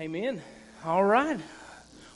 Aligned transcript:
Amen. 0.00 0.40
All 0.82 1.04
right. 1.04 1.38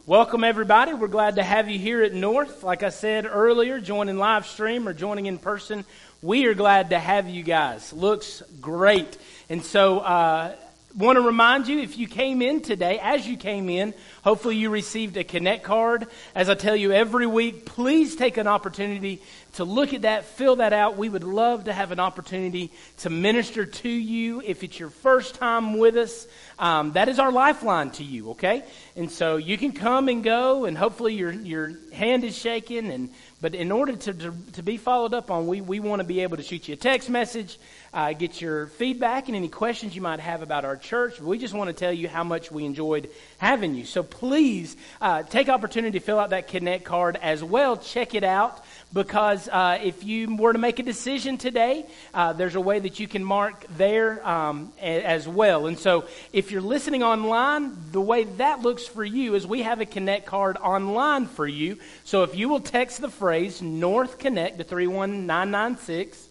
Welcome, 0.07 0.43
everybody. 0.43 0.95
We're 0.95 1.07
glad 1.07 1.35
to 1.35 1.43
have 1.43 1.69
you 1.69 1.79
here 1.79 2.03
at 2.03 2.15
North. 2.15 2.63
Like 2.63 2.83
I 2.83 2.89
said 2.89 3.27
earlier, 3.27 3.79
joining 3.79 4.17
live 4.17 4.47
stream 4.47 4.89
or 4.89 4.95
joining 4.95 5.27
in 5.27 5.37
person, 5.37 5.85
we 6.23 6.47
are 6.47 6.55
glad 6.55 6.89
to 6.91 6.99
have 6.99 7.29
you 7.29 7.43
guys. 7.43 7.93
Looks 7.93 8.43
great. 8.59 9.19
And 9.51 9.63
so, 9.63 9.99
uh, 9.99 10.57
want 10.97 11.17
to 11.17 11.23
remind 11.23 11.67
you 11.67 11.81
if 11.81 11.99
you 11.99 12.07
came 12.07 12.41
in 12.41 12.61
today, 12.61 13.01
as 13.03 13.27
you 13.27 13.37
came 13.37 13.69
in, 13.69 13.95
hopefully 14.23 14.57
you 14.57 14.71
received 14.71 15.17
a 15.17 15.25
Connect 15.25 15.65
card. 15.65 16.07
As 16.35 16.49
I 16.49 16.55
tell 16.55 16.77
you 16.77 16.93
every 16.93 17.27
week, 17.27 17.67
please 17.67 18.15
take 18.15 18.37
an 18.37 18.47
opportunity 18.47 19.21
to 19.55 19.65
look 19.65 19.93
at 19.93 20.03
that, 20.03 20.25
fill 20.25 20.57
that 20.57 20.73
out. 20.73 20.97
We 20.97 21.09
would 21.09 21.25
love 21.25 21.65
to 21.65 21.73
have 21.73 21.91
an 21.91 22.01
opportunity 22.01 22.73
to 22.99 23.11
minister 23.11 23.67
to 23.67 23.89
you. 23.89 24.41
If 24.45 24.63
it's 24.63 24.79
your 24.79 24.91
first 24.91 25.35
time 25.35 25.79
with 25.79 25.97
us, 25.97 26.27
um, 26.59 26.93
that 26.93 27.09
is 27.09 27.19
our 27.19 27.33
lifeline 27.33 27.91
to 27.93 28.05
you, 28.05 28.31
okay? 28.31 28.63
And 28.97 29.11
so 29.11 29.37
you 29.37 29.59
can 29.59 29.73
come 29.73 30.09
and 30.09 30.23
go, 30.23 30.65
and 30.65 30.79
hopefully 30.79 31.15
your, 31.15 31.33
your 31.33 31.73
hand 31.93 32.25
is 32.25 32.37
shaking. 32.37 32.91
And, 32.91 33.11
but 33.45 33.55
in 33.55 33.71
order 33.71 33.95
to, 33.95 34.15
to, 34.15 34.35
to 34.55 34.63
be 34.63 34.79
followed 34.79 35.13
up 35.13 35.31
on, 35.31 35.47
we, 35.47 35.61
we 35.61 35.79
want 35.79 36.01
to 36.01 36.05
be 36.05 36.21
able 36.21 36.39
to 36.39 36.43
shoot 36.43 36.67
you 36.67 36.73
a 36.73 36.77
text 36.79 37.11
message 37.11 37.59
uh, 37.95 38.13
get 38.13 38.41
your 38.41 38.67
feedback 38.67 39.29
and 39.29 39.37
any 39.37 39.49
questions 39.49 39.95
you 39.95 40.03
might 40.03 40.19
have 40.19 40.43
about 40.43 40.65
our 40.65 40.77
church. 40.77 41.21
We 41.21 41.39
just 41.39 41.55
want 41.55 41.69
to 41.69 41.73
tell 41.73 41.93
you 41.93 42.09
how 42.09 42.25
much 42.25 42.51
we 42.51 42.65
enjoyed 42.65 43.09
having 43.39 43.77
you. 43.77 43.85
So 43.85 44.03
please 44.03 44.77
uh, 45.01 45.23
take 45.23 45.49
opportunity 45.49 45.99
to 45.99 46.05
fill 46.05 46.19
out 46.19 46.31
that 46.31 46.49
Connect 46.49 46.85
card 46.85 47.17
as 47.23 47.45
well. 47.45 47.77
Check 47.77 48.17
it 48.17 48.25
out 48.25 48.65
because 48.95 49.49
uh, 49.49 49.79
if 49.83 50.05
you 50.05 50.35
were 50.37 50.53
to 50.53 50.59
make 50.59 50.79
a 50.79 50.83
decision 50.85 51.37
today, 51.37 51.85
uh, 52.15 52.33
there's 52.33 52.55
a 52.55 52.61
way 52.61 52.79
that 52.79 53.01
you 53.01 53.09
can 53.09 53.25
mark 53.25 53.67
there 53.77 54.27
um, 54.27 54.73
as 54.81 55.27
well. 55.27 55.67
And 55.67 55.77
so 55.77 56.07
if 56.33 56.53
you're 56.53 56.63
listening 56.63 57.03
online, 57.03 57.77
the 57.91 58.01
way 58.01 58.25
that 58.25 58.61
looks 58.61 58.87
for 58.87 59.05
you 59.05 59.35
is 59.35 59.47
we 59.47 59.63
have 59.63 59.81
a 59.81 59.87
Connect 59.87 60.27
card 60.27 60.57
online 60.59 61.27
for 61.27 61.47
you. 61.47 61.79
So 62.05 62.23
if 62.23 62.37
you 62.37 62.49
will 62.49 62.61
text 62.61 63.01
the 63.01 63.11
phrase 63.11 63.61
North 63.61 64.19
Connect 64.19 64.59
to 64.59 64.65
31996, 64.65 66.29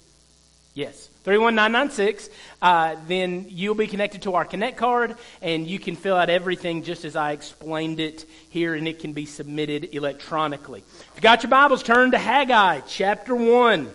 yes, 0.73 1.09
31996, 1.23 2.29
uh, 2.61 2.97
then 3.07 3.45
you'll 3.47 3.75
be 3.75 3.87
connected 3.87 4.23
to 4.23 4.33
our 4.33 4.43
Connect 4.43 4.75
card, 4.75 5.15
and 5.41 5.65
you 5.65 5.79
can 5.79 5.95
fill 5.95 6.17
out 6.17 6.29
everything 6.29 6.83
just 6.83 7.05
as 7.05 7.15
I 7.15 7.31
explained 7.31 8.01
it 8.01 8.25
here, 8.49 8.73
and 8.73 8.89
it 8.89 8.99
can 8.99 9.13
be 9.13 9.25
submitted 9.25 9.95
electronically. 9.95 10.79
If 10.79 11.11
you 11.15 11.21
got 11.21 11.41
your 11.41 11.49
Bibles, 11.49 11.81
turn 11.81 12.11
to 12.11 12.17
Haggai 12.17 12.81
chapter 12.81 13.35
1. 13.35 13.89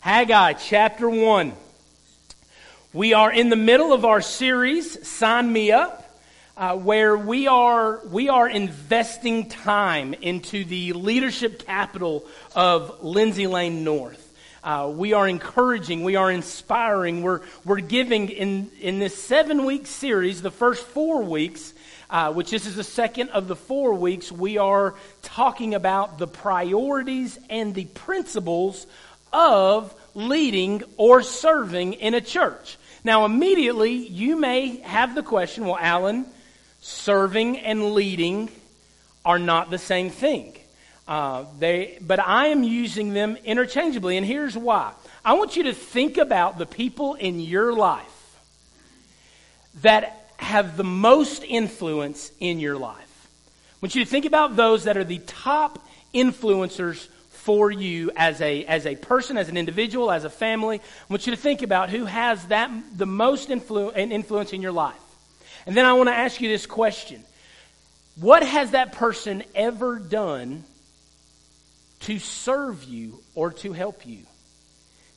Haggai 0.00 0.54
chapter 0.54 1.08
1. 1.08 1.52
We 2.92 3.14
are 3.14 3.30
in 3.30 3.48
the 3.48 3.56
middle 3.56 3.92
of 3.92 4.04
our 4.04 4.20
series, 4.20 5.06
Sign 5.06 5.52
Me 5.52 5.70
Up. 5.70 6.02
Uh, 6.56 6.74
where 6.74 7.18
we 7.18 7.46
are 7.46 8.00
we 8.06 8.30
are 8.30 8.48
investing 8.48 9.46
time 9.46 10.14
into 10.14 10.64
the 10.64 10.94
leadership 10.94 11.66
capital 11.66 12.24
of 12.54 13.04
Lindsay 13.04 13.46
Lane 13.46 13.84
North. 13.84 14.25
Uh, 14.66 14.88
we 14.92 15.12
are 15.12 15.28
encouraging, 15.28 16.02
we 16.02 16.16
are 16.16 16.28
inspiring, 16.28 17.22
we're, 17.22 17.40
we're 17.64 17.78
giving 17.78 18.28
in, 18.30 18.68
in 18.80 18.98
this 18.98 19.16
seven 19.16 19.64
week 19.64 19.86
series, 19.86 20.42
the 20.42 20.50
first 20.50 20.84
four 20.84 21.22
weeks, 21.22 21.72
uh, 22.10 22.32
which 22.32 22.50
this 22.50 22.66
is 22.66 22.74
the 22.74 22.82
second 22.82 23.28
of 23.28 23.46
the 23.46 23.54
four 23.54 23.94
weeks, 23.94 24.32
we 24.32 24.58
are 24.58 24.96
talking 25.22 25.76
about 25.76 26.18
the 26.18 26.26
priorities 26.26 27.38
and 27.48 27.76
the 27.76 27.84
principles 27.84 28.88
of 29.32 29.94
leading 30.16 30.82
or 30.96 31.22
serving 31.22 31.92
in 31.92 32.14
a 32.14 32.20
church. 32.20 32.76
Now, 33.04 33.24
immediately, 33.24 33.92
you 33.92 34.34
may 34.34 34.78
have 34.78 35.14
the 35.14 35.22
question 35.22 35.64
well, 35.64 35.78
Alan, 35.80 36.26
serving 36.80 37.58
and 37.58 37.92
leading 37.92 38.50
are 39.24 39.38
not 39.38 39.70
the 39.70 39.78
same 39.78 40.10
thing. 40.10 40.56
Uh, 41.06 41.44
they, 41.58 41.98
but 42.00 42.18
I 42.18 42.48
am 42.48 42.64
using 42.64 43.12
them 43.12 43.36
interchangeably, 43.44 44.16
and 44.16 44.26
here's 44.26 44.56
why. 44.56 44.92
I 45.24 45.34
want 45.34 45.56
you 45.56 45.64
to 45.64 45.72
think 45.72 46.18
about 46.18 46.58
the 46.58 46.66
people 46.66 47.14
in 47.14 47.40
your 47.40 47.72
life 47.72 48.38
that 49.82 50.30
have 50.38 50.76
the 50.76 50.84
most 50.84 51.44
influence 51.44 52.32
in 52.40 52.58
your 52.58 52.76
life. 52.76 53.28
I 53.74 53.78
want 53.82 53.94
you 53.94 54.04
to 54.04 54.10
think 54.10 54.24
about 54.24 54.56
those 54.56 54.84
that 54.84 54.96
are 54.96 55.04
the 55.04 55.18
top 55.18 55.86
influencers 56.12 57.06
for 57.30 57.70
you 57.70 58.10
as 58.16 58.40
a, 58.40 58.64
as 58.64 58.86
a 58.86 58.96
person, 58.96 59.38
as 59.38 59.48
an 59.48 59.56
individual, 59.56 60.10
as 60.10 60.24
a 60.24 60.30
family. 60.30 60.78
I 60.78 60.82
want 61.08 61.26
you 61.26 61.34
to 61.34 61.40
think 61.40 61.62
about 61.62 61.90
who 61.90 62.04
has 62.04 62.44
that, 62.46 62.70
the 62.96 63.06
most 63.06 63.48
influ- 63.50 63.96
influence 63.96 64.52
in 64.52 64.62
your 64.62 64.72
life. 64.72 64.94
And 65.66 65.76
then 65.76 65.86
I 65.86 65.92
want 65.92 66.08
to 66.08 66.14
ask 66.14 66.40
you 66.40 66.48
this 66.48 66.66
question 66.66 67.22
What 68.18 68.42
has 68.42 68.72
that 68.72 68.92
person 68.92 69.44
ever 69.54 70.00
done 70.00 70.64
to 72.00 72.18
serve 72.18 72.84
you 72.84 73.20
or 73.34 73.52
to 73.52 73.72
help 73.72 74.06
you. 74.06 74.18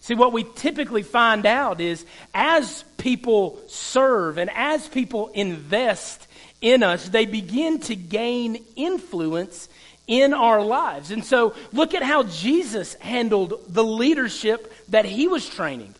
See, 0.01 0.15
what 0.15 0.33
we 0.33 0.43
typically 0.55 1.03
find 1.03 1.45
out 1.45 1.81
is 1.81 2.05
as 2.33 2.83
people 2.97 3.59
serve 3.67 4.37
and 4.37 4.49
as 4.49 4.87
people 4.87 5.27
invest 5.33 6.27
in 6.61 6.83
us, 6.83 7.07
they 7.09 7.25
begin 7.25 7.79
to 7.81 7.95
gain 7.95 8.63
influence 8.75 9.69
in 10.07 10.33
our 10.33 10.63
lives. 10.63 11.11
And 11.11 11.23
so 11.23 11.53
look 11.71 11.93
at 11.93 12.01
how 12.01 12.23
Jesus 12.23 12.95
handled 12.95 13.61
the 13.67 13.83
leadership 13.83 14.73
that 14.89 15.05
he 15.05 15.27
was 15.27 15.47
training. 15.47 15.93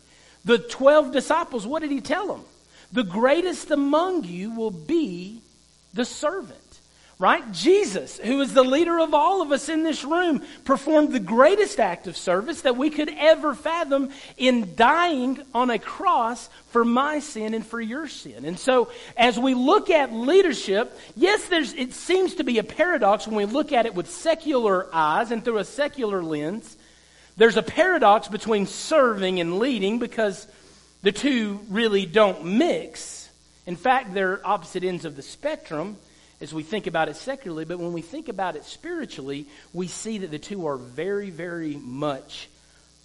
The 0.44 0.58
12 0.58 1.12
disciples, 1.12 1.66
what 1.66 1.82
did 1.82 1.90
he 1.90 2.00
tell 2.00 2.26
them? 2.26 2.44
The 2.92 3.04
greatest 3.04 3.70
among 3.70 4.24
you 4.24 4.54
will 4.54 4.70
be 4.72 5.40
the 5.94 6.04
servant 6.04 6.59
right? 7.20 7.52
Jesus, 7.52 8.16
who 8.16 8.40
is 8.40 8.54
the 8.54 8.64
leader 8.64 8.98
of 8.98 9.12
all 9.12 9.42
of 9.42 9.52
us 9.52 9.68
in 9.68 9.82
this 9.82 10.04
room, 10.04 10.42
performed 10.64 11.12
the 11.12 11.20
greatest 11.20 11.78
act 11.78 12.06
of 12.06 12.16
service 12.16 12.62
that 12.62 12.78
we 12.78 12.88
could 12.88 13.10
ever 13.18 13.54
fathom 13.54 14.10
in 14.38 14.74
dying 14.74 15.38
on 15.54 15.68
a 15.68 15.78
cross 15.78 16.48
for 16.70 16.82
my 16.82 17.18
sin 17.18 17.52
and 17.52 17.64
for 17.64 17.78
your 17.78 18.08
sin. 18.08 18.46
And 18.46 18.58
so, 18.58 18.90
as 19.18 19.38
we 19.38 19.52
look 19.52 19.90
at 19.90 20.14
leadership, 20.14 20.98
yes, 21.14 21.46
there's, 21.48 21.74
it 21.74 21.92
seems 21.92 22.36
to 22.36 22.44
be 22.44 22.58
a 22.58 22.64
paradox 22.64 23.26
when 23.26 23.36
we 23.36 23.44
look 23.44 23.70
at 23.70 23.84
it 23.84 23.94
with 23.94 24.10
secular 24.10 24.88
eyes 24.90 25.30
and 25.30 25.44
through 25.44 25.58
a 25.58 25.64
secular 25.64 26.22
lens. 26.22 26.74
There's 27.36 27.58
a 27.58 27.62
paradox 27.62 28.28
between 28.28 28.66
serving 28.66 29.40
and 29.40 29.58
leading 29.58 29.98
because 29.98 30.46
the 31.02 31.12
two 31.12 31.60
really 31.68 32.06
don't 32.06 32.46
mix. 32.46 33.28
In 33.66 33.76
fact, 33.76 34.14
they're 34.14 34.40
opposite 34.42 34.84
ends 34.84 35.04
of 35.04 35.16
the 35.16 35.22
spectrum 35.22 35.98
as 36.40 36.54
we 36.54 36.62
think 36.62 36.86
about 36.86 37.08
it 37.08 37.16
secularly, 37.16 37.64
but 37.64 37.78
when 37.78 37.92
we 37.92 38.00
think 38.00 38.28
about 38.28 38.56
it 38.56 38.64
spiritually, 38.64 39.46
we 39.72 39.86
see 39.88 40.18
that 40.18 40.30
the 40.30 40.38
two 40.38 40.66
are 40.66 40.76
very, 40.76 41.30
very 41.30 41.76
much 41.76 42.48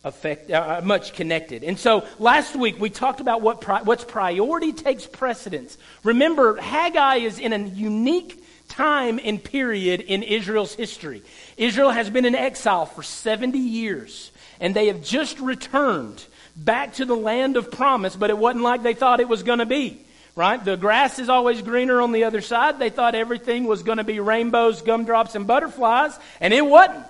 affect, 0.06 0.50
uh, 0.51 0.81
much 0.84 1.13
connected. 1.13 1.63
And 1.63 1.78
so 1.78 2.06
last 2.18 2.56
week 2.56 2.79
we 2.79 2.90
talked 2.90 3.19
about 3.19 3.41
what 3.41 3.59
pri- 3.59 3.81
what's 3.81 4.06
priority 4.06 4.72
takes 4.72 5.06
precedence. 5.06 5.78
Remember, 6.03 6.56
Haggai 6.56 7.18
is 7.18 7.40
in 7.40 7.51
a 7.51 7.57
unique 7.57 8.41
time 8.69 9.19
and 9.22 9.44
period 9.44 10.02
in 10.02 10.23
Israel's 10.23 10.73
history. 10.73 11.22
Israel 11.57 11.90
has 11.90 12.09
been 12.09 12.25
in 12.25 12.35
exile 12.35 12.85
for 12.85 13.03
70 13.03 13.57
years, 13.57 14.31
and 14.59 14.73
they 14.73 14.88
have 14.88 15.03
just 15.03 15.40
returned 15.40 16.23
back 16.56 16.94
to 16.94 17.06
the 17.06 17.16
land 17.16 17.57
of 17.57 17.69
promise, 17.69 18.16
but 18.16 18.29
it 18.29 18.38
wasn't 18.38 18.63
like 18.63 18.81
they 18.81 18.94
thought 18.94 19.19
it 19.19 19.28
was 19.28 19.44
going 19.44 19.59
to 19.59 19.66
be 19.66 20.05
right? 20.35 20.63
The 20.63 20.75
grass 20.75 21.19
is 21.19 21.29
always 21.29 21.62
greener 21.62 22.01
on 22.01 22.12
the 22.12 22.25
other 22.25 22.41
side. 22.41 22.79
They 22.79 22.90
thought 22.90 23.16
everything 23.16 23.66
was 23.66 23.84
going 23.84 23.97
to 23.97 24.03
be 24.03 24.19
rainbows, 24.19 24.81
gumdrops, 24.81 25.35
and 25.35 25.47
butterflies, 25.47 26.18
and 26.40 26.53
it 26.53 26.66
wasn't. 26.66 27.06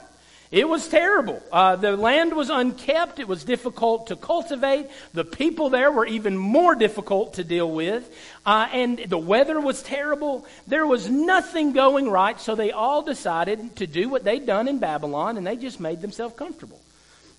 It 0.52 0.70
was 0.70 0.88
terrible. 0.88 1.42
Uh, 1.52 1.76
the 1.76 1.98
land 1.98 2.34
was 2.34 2.50
unkept. 2.50 3.20
It 3.20 3.28
was 3.28 3.44
difficult 3.44 4.08
to 4.08 4.16
cultivate. 4.16 4.88
The 5.14 5.26
people 5.26 5.70
there 5.70 5.92
were 5.92 6.06
even 6.06 6.38
more 6.38 6.76
difficult 6.76 7.34
to 7.34 7.44
deal 7.44 7.70
with. 7.70 8.10
Uh, 8.46 8.70
and 8.72 9.00
the 9.00 9.18
weather 9.18 9.60
was 9.60 9.82
terrible. 9.82 10.46
There 10.68 10.86
was 10.86 11.10
nothing 11.10 11.74
going 11.74 12.10
right, 12.10 12.40
so 12.40 12.56
they 12.56 12.72
all 12.72 13.02
decided 13.02 13.76
to 13.78 13.88
do 13.88 14.08
what 14.08 14.24
they'd 14.24 14.46
done 14.46 14.68
in 14.68 14.78
Babylon, 14.78 15.38
and 15.38 15.46
they 15.46 15.58
just 15.58 15.80
made 15.80 16.00
themselves 16.00 16.36
comfortable 16.36 16.80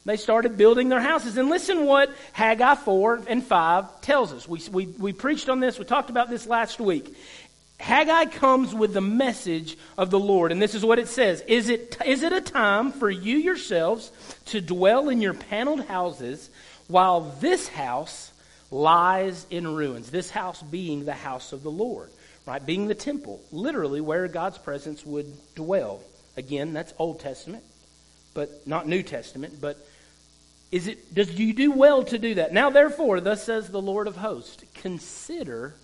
they 0.06 0.16
started 0.16 0.56
building 0.56 0.88
their 0.88 1.00
houses. 1.00 1.36
And 1.36 1.50
listen 1.50 1.84
what 1.84 2.10
Haggai 2.32 2.76
4 2.76 3.24
and 3.26 3.44
5 3.44 4.00
tells 4.00 4.32
us. 4.32 4.48
We, 4.48 4.62
we, 4.70 4.86
we 4.86 5.12
preached 5.12 5.48
on 5.48 5.60
this, 5.60 5.78
we 5.78 5.84
talked 5.84 6.10
about 6.10 6.30
this 6.30 6.46
last 6.46 6.80
week. 6.80 7.14
Haggai 7.78 8.26
comes 8.26 8.74
with 8.74 8.94
the 8.94 9.02
message 9.02 9.76
of 9.98 10.10
the 10.10 10.18
Lord, 10.18 10.50
and 10.50 10.62
this 10.62 10.74
is 10.74 10.84
what 10.84 10.98
it 10.98 11.08
says 11.08 11.42
Is 11.42 11.68
it, 11.68 11.98
is 12.06 12.22
it 12.22 12.32
a 12.32 12.40
time 12.40 12.92
for 12.92 13.10
you 13.10 13.36
yourselves 13.36 14.10
to 14.46 14.60
dwell 14.60 15.10
in 15.10 15.20
your 15.20 15.34
paneled 15.34 15.84
houses 15.84 16.48
while 16.88 17.20
this 17.40 17.68
house 17.68 18.32
lies 18.70 19.44
in 19.50 19.74
ruins? 19.74 20.10
This 20.10 20.30
house 20.30 20.62
being 20.62 21.04
the 21.04 21.12
house 21.12 21.52
of 21.52 21.62
the 21.62 21.70
Lord, 21.70 22.08
right? 22.46 22.64
Being 22.64 22.88
the 22.88 22.94
temple, 22.94 23.42
literally 23.52 24.00
where 24.00 24.26
God's 24.28 24.56
presence 24.56 25.04
would 25.04 25.30
dwell. 25.54 26.00
Again, 26.38 26.72
that's 26.72 26.94
Old 26.98 27.20
Testament, 27.20 27.64
but 28.32 28.66
not 28.66 28.88
New 28.88 29.02
Testament, 29.02 29.60
but 29.60 29.76
is 30.72 30.88
it, 30.88 31.14
does 31.14 31.32
you 31.38 31.52
do 31.52 31.72
well 31.72 32.02
to 32.04 32.18
do 32.18 32.34
that? 32.34 32.52
Now, 32.52 32.70
therefore, 32.70 33.20
thus 33.20 33.44
says 33.44 33.68
the 33.68 33.80
Lord 33.80 34.08
of 34.08 34.16
hosts, 34.16 34.64
consider 34.74 35.74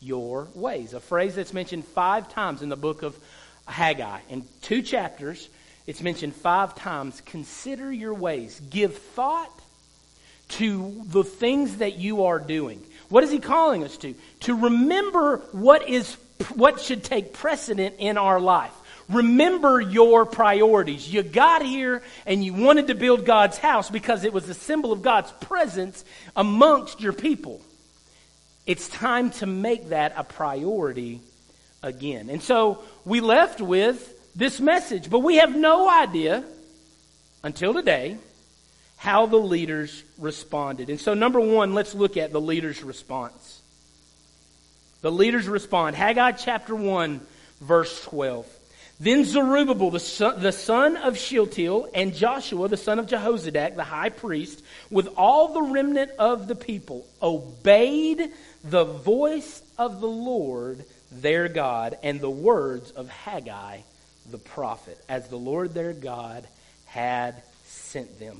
your 0.00 0.48
ways. 0.54 0.92
A 0.92 1.00
phrase 1.00 1.34
that's 1.34 1.54
mentioned 1.54 1.84
five 1.84 2.28
times 2.28 2.62
in 2.62 2.68
the 2.68 2.76
book 2.76 3.02
of 3.02 3.16
Haggai. 3.66 4.20
In 4.28 4.44
two 4.60 4.82
chapters, 4.82 5.48
it's 5.86 6.02
mentioned 6.02 6.34
five 6.34 6.74
times. 6.74 7.22
Consider 7.26 7.92
your 7.92 8.14
ways. 8.14 8.60
Give 8.70 8.96
thought 8.96 9.50
to 10.48 11.02
the 11.06 11.24
things 11.24 11.78
that 11.78 11.96
you 11.96 12.24
are 12.24 12.38
doing. 12.38 12.82
What 13.08 13.24
is 13.24 13.30
he 13.30 13.38
calling 13.38 13.84
us 13.84 13.96
to? 13.98 14.14
To 14.40 14.54
remember 14.54 15.38
what 15.52 15.88
is 15.88 16.16
what 16.54 16.80
should 16.80 17.04
take 17.04 17.32
precedent 17.32 17.96
in 17.98 18.18
our 18.18 18.40
life. 18.40 18.72
Remember 19.08 19.80
your 19.80 20.24
priorities. 20.24 21.12
You 21.12 21.22
got 21.22 21.64
here 21.64 22.02
and 22.26 22.44
you 22.44 22.54
wanted 22.54 22.86
to 22.88 22.94
build 22.94 23.24
God's 23.24 23.58
house 23.58 23.90
because 23.90 24.24
it 24.24 24.32
was 24.32 24.48
a 24.48 24.54
symbol 24.54 24.92
of 24.92 25.02
God's 25.02 25.30
presence 25.32 26.04
amongst 26.34 27.00
your 27.00 27.12
people. 27.12 27.60
It's 28.66 28.88
time 28.88 29.30
to 29.32 29.46
make 29.46 29.90
that 29.90 30.14
a 30.16 30.24
priority 30.24 31.20
again. 31.82 32.30
And 32.30 32.42
so 32.42 32.82
we 33.04 33.20
left 33.20 33.60
with 33.60 34.10
this 34.34 34.58
message, 34.58 35.10
but 35.10 35.18
we 35.18 35.36
have 35.36 35.54
no 35.54 35.88
idea 35.88 36.44
until 37.42 37.74
today 37.74 38.16
how 38.96 39.26
the 39.26 39.36
leaders 39.36 40.02
responded. 40.18 40.88
And 40.88 40.98
so, 40.98 41.12
number 41.12 41.38
one, 41.38 41.74
let's 41.74 41.94
look 41.94 42.16
at 42.16 42.32
the 42.32 42.40
leaders' 42.40 42.82
response. 42.82 43.60
The 45.02 45.12
leaders 45.12 45.46
respond. 45.46 45.94
Haggai 45.94 46.32
chapter 46.32 46.74
1, 46.74 47.20
verse 47.60 48.02
12. 48.04 48.46
Then 49.00 49.24
Zerubbabel, 49.24 49.90
the 49.90 50.00
son, 50.00 50.40
the 50.40 50.52
son 50.52 50.96
of 50.96 51.18
Shealtiel, 51.18 51.88
and 51.94 52.14
Joshua, 52.14 52.68
the 52.68 52.76
son 52.76 52.98
of 52.98 53.06
Jehozadak, 53.06 53.74
the 53.74 53.84
high 53.84 54.10
priest, 54.10 54.62
with 54.90 55.08
all 55.16 55.52
the 55.52 55.62
remnant 55.62 56.12
of 56.18 56.46
the 56.46 56.54
people, 56.54 57.06
obeyed 57.20 58.30
the 58.62 58.84
voice 58.84 59.62
of 59.78 60.00
the 60.00 60.08
Lord 60.08 60.84
their 61.10 61.48
God 61.48 61.98
and 62.02 62.20
the 62.20 62.30
words 62.30 62.90
of 62.92 63.08
Haggai 63.08 63.80
the 64.30 64.38
prophet, 64.38 64.98
as 65.08 65.28
the 65.28 65.36
Lord 65.36 65.74
their 65.74 65.92
God 65.92 66.46
had 66.86 67.42
sent 67.64 68.18
them 68.18 68.38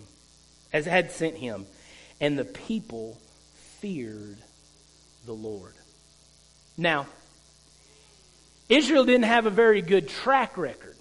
as 0.74 0.84
had 0.84 1.12
sent 1.12 1.36
him. 1.36 1.64
And 2.20 2.38
the 2.38 2.44
people 2.44 3.16
feared 3.80 4.36
the 5.24 5.32
Lord. 5.32 5.72
Now, 6.76 7.06
Israel 8.68 9.04
didn't 9.04 9.24
have 9.24 9.46
a 9.46 9.50
very 9.50 9.82
good 9.82 10.08
track 10.08 10.56
record 10.56 10.96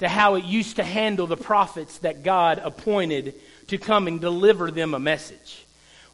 to 0.00 0.08
how 0.08 0.34
it 0.34 0.44
used 0.44 0.76
to 0.76 0.84
handle 0.84 1.26
the 1.28 1.36
prophets 1.36 1.98
that 1.98 2.24
God 2.24 2.60
appointed 2.62 3.34
to 3.68 3.78
come 3.78 4.08
and 4.08 4.20
deliver 4.20 4.70
them 4.70 4.94
a 4.94 4.98
message. 4.98 5.64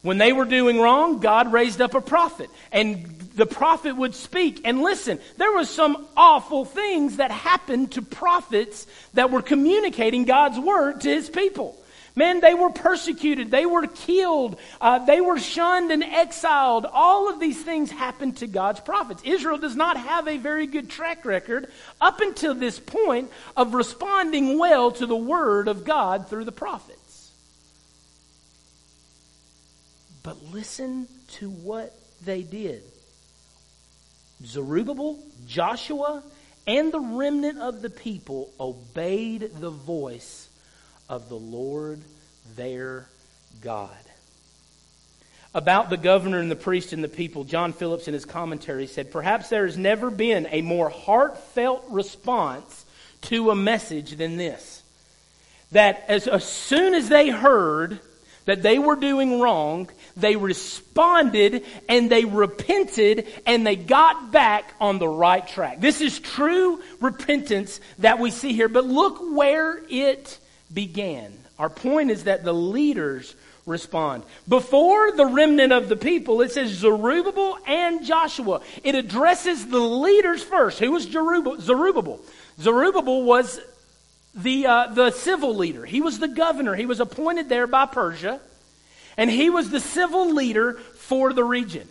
When 0.01 0.17
they 0.17 0.31
were 0.31 0.45
doing 0.45 0.79
wrong, 0.79 1.19
God 1.19 1.51
raised 1.51 1.81
up 1.81 1.93
a 1.93 2.01
prophet, 2.01 2.49
and 2.71 3.05
the 3.35 3.47
prophet 3.47 3.95
would 3.95 4.15
speak. 4.15 4.61
And 4.63 4.81
listen, 4.81 5.19
there 5.37 5.51
was 5.51 5.69
some 5.69 6.07
awful 6.15 6.65
things 6.65 7.17
that 7.17 7.31
happened 7.31 7.93
to 7.93 8.01
prophets 8.01 8.85
that 9.15 9.31
were 9.31 9.41
communicating 9.41 10.23
God's 10.23 10.59
word 10.59 11.01
to 11.01 11.09
his 11.09 11.29
people. 11.29 11.75
Man, 12.19 12.41
they 12.41 12.53
were 12.53 12.69
persecuted. 12.69 13.49
They 13.49 13.65
were 13.65 13.87
killed. 13.87 14.59
Uh, 14.81 14.99
they 15.05 15.21
were 15.21 15.39
shunned 15.39 15.89
and 15.89 16.03
exiled. 16.03 16.85
All 16.85 17.29
of 17.29 17.39
these 17.39 17.63
things 17.63 17.89
happened 17.89 18.35
to 18.37 18.47
God's 18.47 18.81
prophets. 18.81 19.21
Israel 19.23 19.57
does 19.57 19.77
not 19.77 19.95
have 19.95 20.27
a 20.27 20.35
very 20.35 20.67
good 20.67 20.89
track 20.89 21.23
record 21.23 21.71
up 22.01 22.19
until 22.19 22.53
this 22.53 22.77
point 22.77 23.31
of 23.55 23.73
responding 23.73 24.59
well 24.59 24.91
to 24.91 25.05
the 25.05 25.15
word 25.15 25.69
of 25.69 25.85
God 25.85 26.27
through 26.27 26.43
the 26.43 26.51
prophets. 26.51 27.31
But 30.21 30.35
listen 30.51 31.07
to 31.35 31.49
what 31.49 31.97
they 32.25 32.43
did. 32.43 32.83
Zerubbabel, 34.43 35.23
Joshua, 35.47 36.21
and 36.67 36.91
the 36.91 36.99
remnant 36.99 37.59
of 37.59 37.81
the 37.81 37.89
people 37.89 38.51
obeyed 38.59 39.51
the 39.61 39.69
voice 39.69 40.48
of 41.09 41.27
the 41.27 41.35
Lord 41.35 41.99
their 42.55 43.07
God. 43.61 43.89
About 45.53 45.89
the 45.89 45.97
governor 45.97 46.39
and 46.39 46.51
the 46.51 46.55
priest 46.55 46.93
and 46.93 47.03
the 47.03 47.09
people, 47.09 47.43
John 47.43 47.73
Phillips 47.73 48.07
in 48.07 48.13
his 48.13 48.25
commentary 48.25 48.85
said, 48.85 49.11
Perhaps 49.11 49.49
there 49.49 49.65
has 49.65 49.77
never 49.77 50.11
been 50.11 50.47
a 50.51 50.61
more 50.61 50.89
heartfelt 50.89 51.85
response 51.89 52.85
to 53.23 53.49
a 53.49 53.55
message 53.55 54.11
than 54.11 54.37
this. 54.37 54.83
That 55.71 56.05
as, 56.07 56.27
as 56.27 56.47
soon 56.47 56.93
as 56.93 57.09
they 57.09 57.29
heard 57.29 57.99
that 58.45 58.61
they 58.61 58.77
were 58.77 58.95
doing 58.95 59.39
wrong, 59.39 59.89
they 60.15 60.35
responded 60.35 61.65
and 61.87 62.11
they 62.11 62.25
repented 62.25 63.27
and 63.45 63.65
they 63.65 63.75
got 63.75 64.31
back 64.31 64.73
on 64.79 64.99
the 64.99 65.07
right 65.07 65.47
track. 65.47 65.79
This 65.79 66.01
is 66.01 66.19
true 66.19 66.81
repentance 66.99 67.79
that 67.99 68.19
we 68.19 68.29
see 68.29 68.53
here, 68.53 68.69
but 68.69 68.85
look 68.85 69.19
where 69.35 69.81
it 69.89 70.39
began. 70.73 71.33
Our 71.57 71.69
point 71.69 72.11
is 72.11 72.25
that 72.25 72.43
the 72.43 72.53
leaders 72.53 73.35
respond. 73.65 74.23
Before 74.47 75.11
the 75.11 75.25
remnant 75.25 75.71
of 75.71 75.89
the 75.89 75.95
people, 75.95 76.41
it 76.41 76.51
says 76.51 76.69
Zerubbabel 76.69 77.57
and 77.67 78.05
Joshua. 78.05 78.61
It 78.83 78.95
addresses 78.95 79.67
the 79.67 79.79
leaders 79.79 80.43
first. 80.43 80.79
Who 80.79 80.91
was 80.91 81.03
Zerubbabel? 81.03 82.19
Zerubbabel 82.59 83.23
was 83.23 83.59
the, 84.35 84.65
uh, 84.65 84.87
the 84.87 85.11
civil 85.11 85.55
leader. 85.55 85.85
He 85.85 86.01
was 86.01 86.19
the 86.19 86.27
governor. 86.27 86.75
He 86.75 86.85
was 86.85 86.99
appointed 86.99 87.49
there 87.49 87.67
by 87.67 87.85
Persia, 87.85 88.39
and 89.17 89.29
he 89.29 89.49
was 89.49 89.69
the 89.69 89.79
civil 89.79 90.33
leader 90.33 90.73
for 90.73 91.33
the 91.33 91.43
region. 91.43 91.87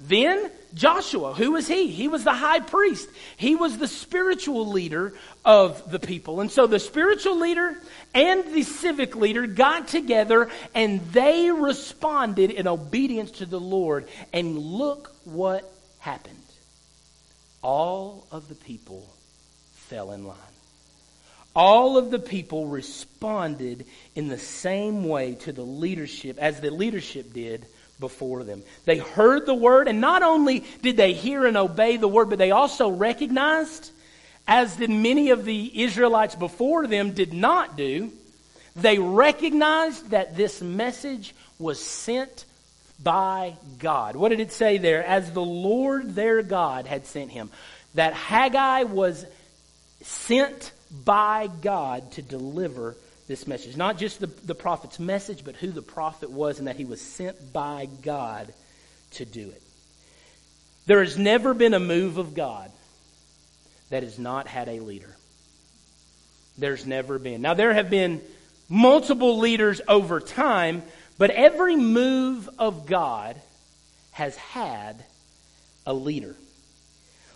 Then 0.00 0.50
Joshua, 0.74 1.32
who 1.32 1.52
was 1.52 1.68
he? 1.68 1.86
He 1.86 2.08
was 2.08 2.24
the 2.24 2.34
high 2.34 2.58
priest. 2.58 3.08
He 3.36 3.54
was 3.54 3.78
the 3.78 3.86
spiritual 3.86 4.68
leader 4.68 5.14
of 5.44 5.90
the 5.90 6.00
people. 6.00 6.40
And 6.40 6.50
so 6.50 6.66
the 6.66 6.80
spiritual 6.80 7.38
leader 7.38 7.76
and 8.12 8.52
the 8.52 8.64
civic 8.64 9.14
leader 9.14 9.46
got 9.46 9.86
together 9.88 10.50
and 10.74 11.00
they 11.12 11.50
responded 11.50 12.50
in 12.50 12.66
obedience 12.66 13.30
to 13.32 13.46
the 13.46 13.60
Lord. 13.60 14.08
And 14.32 14.58
look 14.58 15.14
what 15.24 15.72
happened. 16.00 16.34
All 17.62 18.26
of 18.32 18.48
the 18.48 18.56
people 18.56 19.08
fell 19.72 20.10
in 20.10 20.26
line. 20.26 20.36
All 21.56 21.96
of 21.96 22.10
the 22.10 22.18
people 22.18 22.66
responded 22.66 23.86
in 24.16 24.26
the 24.26 24.38
same 24.38 25.08
way 25.08 25.36
to 25.36 25.52
the 25.52 25.62
leadership 25.62 26.36
as 26.38 26.60
the 26.60 26.70
leadership 26.70 27.32
did 27.32 27.64
before 28.00 28.44
them. 28.44 28.62
They 28.84 28.98
heard 28.98 29.46
the 29.46 29.54
word, 29.54 29.88
and 29.88 30.00
not 30.00 30.22
only 30.22 30.64
did 30.82 30.96
they 30.96 31.12
hear 31.12 31.46
and 31.46 31.56
obey 31.56 31.96
the 31.96 32.08
word, 32.08 32.30
but 32.30 32.38
they 32.38 32.50
also 32.50 32.88
recognized, 32.88 33.90
as 34.46 34.76
did 34.76 34.90
many 34.90 35.30
of 35.30 35.44
the 35.44 35.82
Israelites 35.82 36.34
before 36.34 36.86
them 36.86 37.12
did 37.12 37.32
not 37.32 37.76
do, 37.76 38.12
they 38.76 38.98
recognized 38.98 40.10
that 40.10 40.36
this 40.36 40.60
message 40.60 41.34
was 41.58 41.80
sent 41.80 42.44
by 43.02 43.54
God. 43.78 44.16
What 44.16 44.30
did 44.30 44.40
it 44.40 44.52
say 44.52 44.78
there? 44.78 45.04
As 45.04 45.32
the 45.32 45.42
Lord 45.42 46.14
their 46.14 46.42
God 46.42 46.86
had 46.86 47.06
sent 47.06 47.30
him. 47.30 47.50
That 47.94 48.12
Haggai 48.12 48.84
was 48.84 49.24
sent 50.02 50.72
by 51.04 51.48
God 51.62 52.10
to 52.12 52.22
deliver 52.22 52.96
this 53.26 53.46
message. 53.46 53.76
Not 53.76 53.98
just 53.98 54.20
the, 54.20 54.26
the 54.26 54.54
prophet's 54.54 54.98
message, 54.98 55.44
but 55.44 55.56
who 55.56 55.70
the 55.70 55.82
prophet 55.82 56.30
was 56.30 56.58
and 56.58 56.68
that 56.68 56.76
he 56.76 56.84
was 56.84 57.00
sent 57.00 57.52
by 57.52 57.88
God 58.02 58.52
to 59.12 59.24
do 59.24 59.48
it. 59.48 59.62
There 60.86 61.02
has 61.02 61.16
never 61.16 61.54
been 61.54 61.74
a 61.74 61.80
move 61.80 62.18
of 62.18 62.34
God 62.34 62.70
that 63.90 64.02
has 64.02 64.18
not 64.18 64.46
had 64.46 64.68
a 64.68 64.80
leader. 64.80 65.14
There's 66.58 66.86
never 66.86 67.18
been. 67.18 67.40
Now, 67.42 67.54
there 67.54 67.72
have 67.72 67.90
been 67.90 68.20
multiple 68.68 69.38
leaders 69.38 69.80
over 69.88 70.20
time, 70.20 70.82
but 71.18 71.30
every 71.30 71.76
move 71.76 72.48
of 72.58 72.86
God 72.86 73.40
has 74.12 74.36
had 74.36 75.02
a 75.86 75.94
leader. 75.94 76.36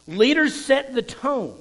Leaders 0.06 0.54
set 0.54 0.94
the 0.94 1.02
tone 1.02 1.58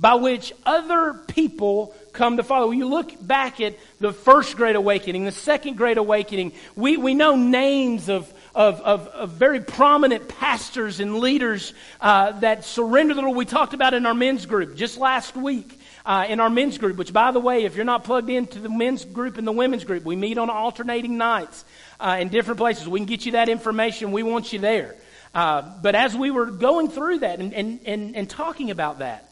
by 0.00 0.14
which 0.14 0.52
other 0.64 1.14
people 1.14 1.94
come 2.12 2.36
to 2.36 2.42
follow. 2.42 2.68
When 2.68 2.78
you 2.78 2.88
look 2.88 3.12
back 3.26 3.60
at 3.60 3.76
the 4.00 4.12
first 4.12 4.56
Great 4.56 4.76
Awakening, 4.76 5.24
the 5.24 5.32
second 5.32 5.76
Great 5.76 5.98
Awakening, 5.98 6.52
we, 6.76 6.96
we 6.96 7.14
know 7.14 7.36
names 7.36 8.08
of, 8.08 8.32
of, 8.54 8.80
of, 8.80 9.08
of 9.08 9.30
very 9.30 9.60
prominent 9.60 10.28
pastors 10.28 11.00
and 11.00 11.18
leaders 11.18 11.74
uh, 12.00 12.32
that 12.40 12.64
surrendered 12.64 13.16
the 13.16 13.22
Lord. 13.22 13.36
We 13.36 13.44
talked 13.44 13.74
about 13.74 13.94
in 13.94 14.06
our 14.06 14.14
men's 14.14 14.46
group 14.46 14.76
just 14.76 14.98
last 14.98 15.36
week. 15.36 15.74
Uh, 16.06 16.24
in 16.26 16.40
our 16.40 16.48
men's 16.48 16.78
group, 16.78 16.96
which, 16.96 17.12
by 17.12 17.32
the 17.32 17.40
way, 17.40 17.64
if 17.64 17.76
you're 17.76 17.84
not 17.84 18.02
plugged 18.02 18.30
into 18.30 18.58
the 18.60 18.70
men's 18.70 19.04
group 19.04 19.36
and 19.36 19.46
the 19.46 19.52
women's 19.52 19.84
group, 19.84 20.06
we 20.06 20.16
meet 20.16 20.38
on 20.38 20.48
alternating 20.48 21.18
nights 21.18 21.66
uh, 22.00 22.16
in 22.18 22.30
different 22.30 22.56
places. 22.56 22.88
We 22.88 22.98
can 22.98 23.04
get 23.04 23.26
you 23.26 23.32
that 23.32 23.50
information. 23.50 24.10
We 24.10 24.22
want 24.22 24.50
you 24.50 24.58
there. 24.58 24.96
Uh, 25.34 25.60
but 25.82 25.94
as 25.94 26.16
we 26.16 26.30
were 26.30 26.46
going 26.46 26.88
through 26.88 27.18
that 27.18 27.40
and, 27.40 27.52
and, 27.52 27.80
and, 27.84 28.16
and 28.16 28.30
talking 28.30 28.70
about 28.70 29.00
that, 29.00 29.27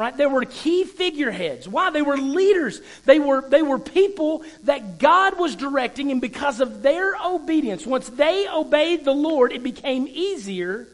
right? 0.00 0.16
There 0.16 0.30
were 0.30 0.46
key 0.46 0.84
figureheads. 0.84 1.68
Why? 1.68 1.90
They 1.90 2.00
were 2.00 2.16
leaders. 2.16 2.80
They 3.04 3.18
were, 3.18 3.46
they 3.46 3.60
were 3.60 3.78
people 3.78 4.42
that 4.62 4.98
God 4.98 5.38
was 5.38 5.56
directing, 5.56 6.10
and 6.10 6.22
because 6.22 6.60
of 6.60 6.80
their 6.80 7.14
obedience, 7.22 7.86
once 7.86 8.08
they 8.08 8.48
obeyed 8.48 9.04
the 9.04 9.12
Lord, 9.12 9.52
it 9.52 9.62
became 9.62 10.08
easier 10.08 10.88